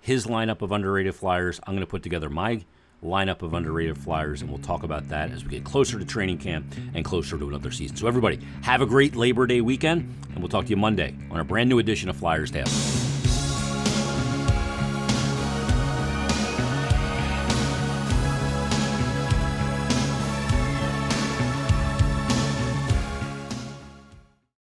his 0.00 0.26
lineup 0.26 0.62
of 0.62 0.72
underrated 0.72 1.14
flyers. 1.14 1.60
I'm 1.66 1.74
going 1.74 1.86
to 1.86 1.90
put 1.90 2.02
together 2.02 2.28
my 2.28 2.64
lineup 3.04 3.42
of 3.42 3.54
underrated 3.54 3.96
flyers, 3.96 4.42
and 4.42 4.50
we'll 4.50 4.58
talk 4.58 4.82
about 4.82 5.08
that 5.08 5.30
as 5.30 5.44
we 5.44 5.50
get 5.50 5.64
closer 5.64 5.98
to 5.98 6.04
training 6.04 6.38
camp 6.38 6.74
and 6.94 7.04
closer 7.04 7.38
to 7.38 7.48
another 7.48 7.70
season. 7.70 7.96
So, 7.96 8.06
everybody, 8.06 8.40
have 8.62 8.82
a 8.82 8.86
great 8.86 9.16
Labor 9.16 9.46
Day 9.46 9.60
weekend, 9.60 10.12
and 10.30 10.38
we'll 10.38 10.48
talk 10.48 10.64
to 10.64 10.70
you 10.70 10.76
Monday 10.76 11.14
on 11.30 11.40
a 11.40 11.44
brand 11.44 11.68
new 11.68 11.78
edition 11.78 12.08
of 12.08 12.16
Flyers 12.16 12.50
Daily. 12.50 12.70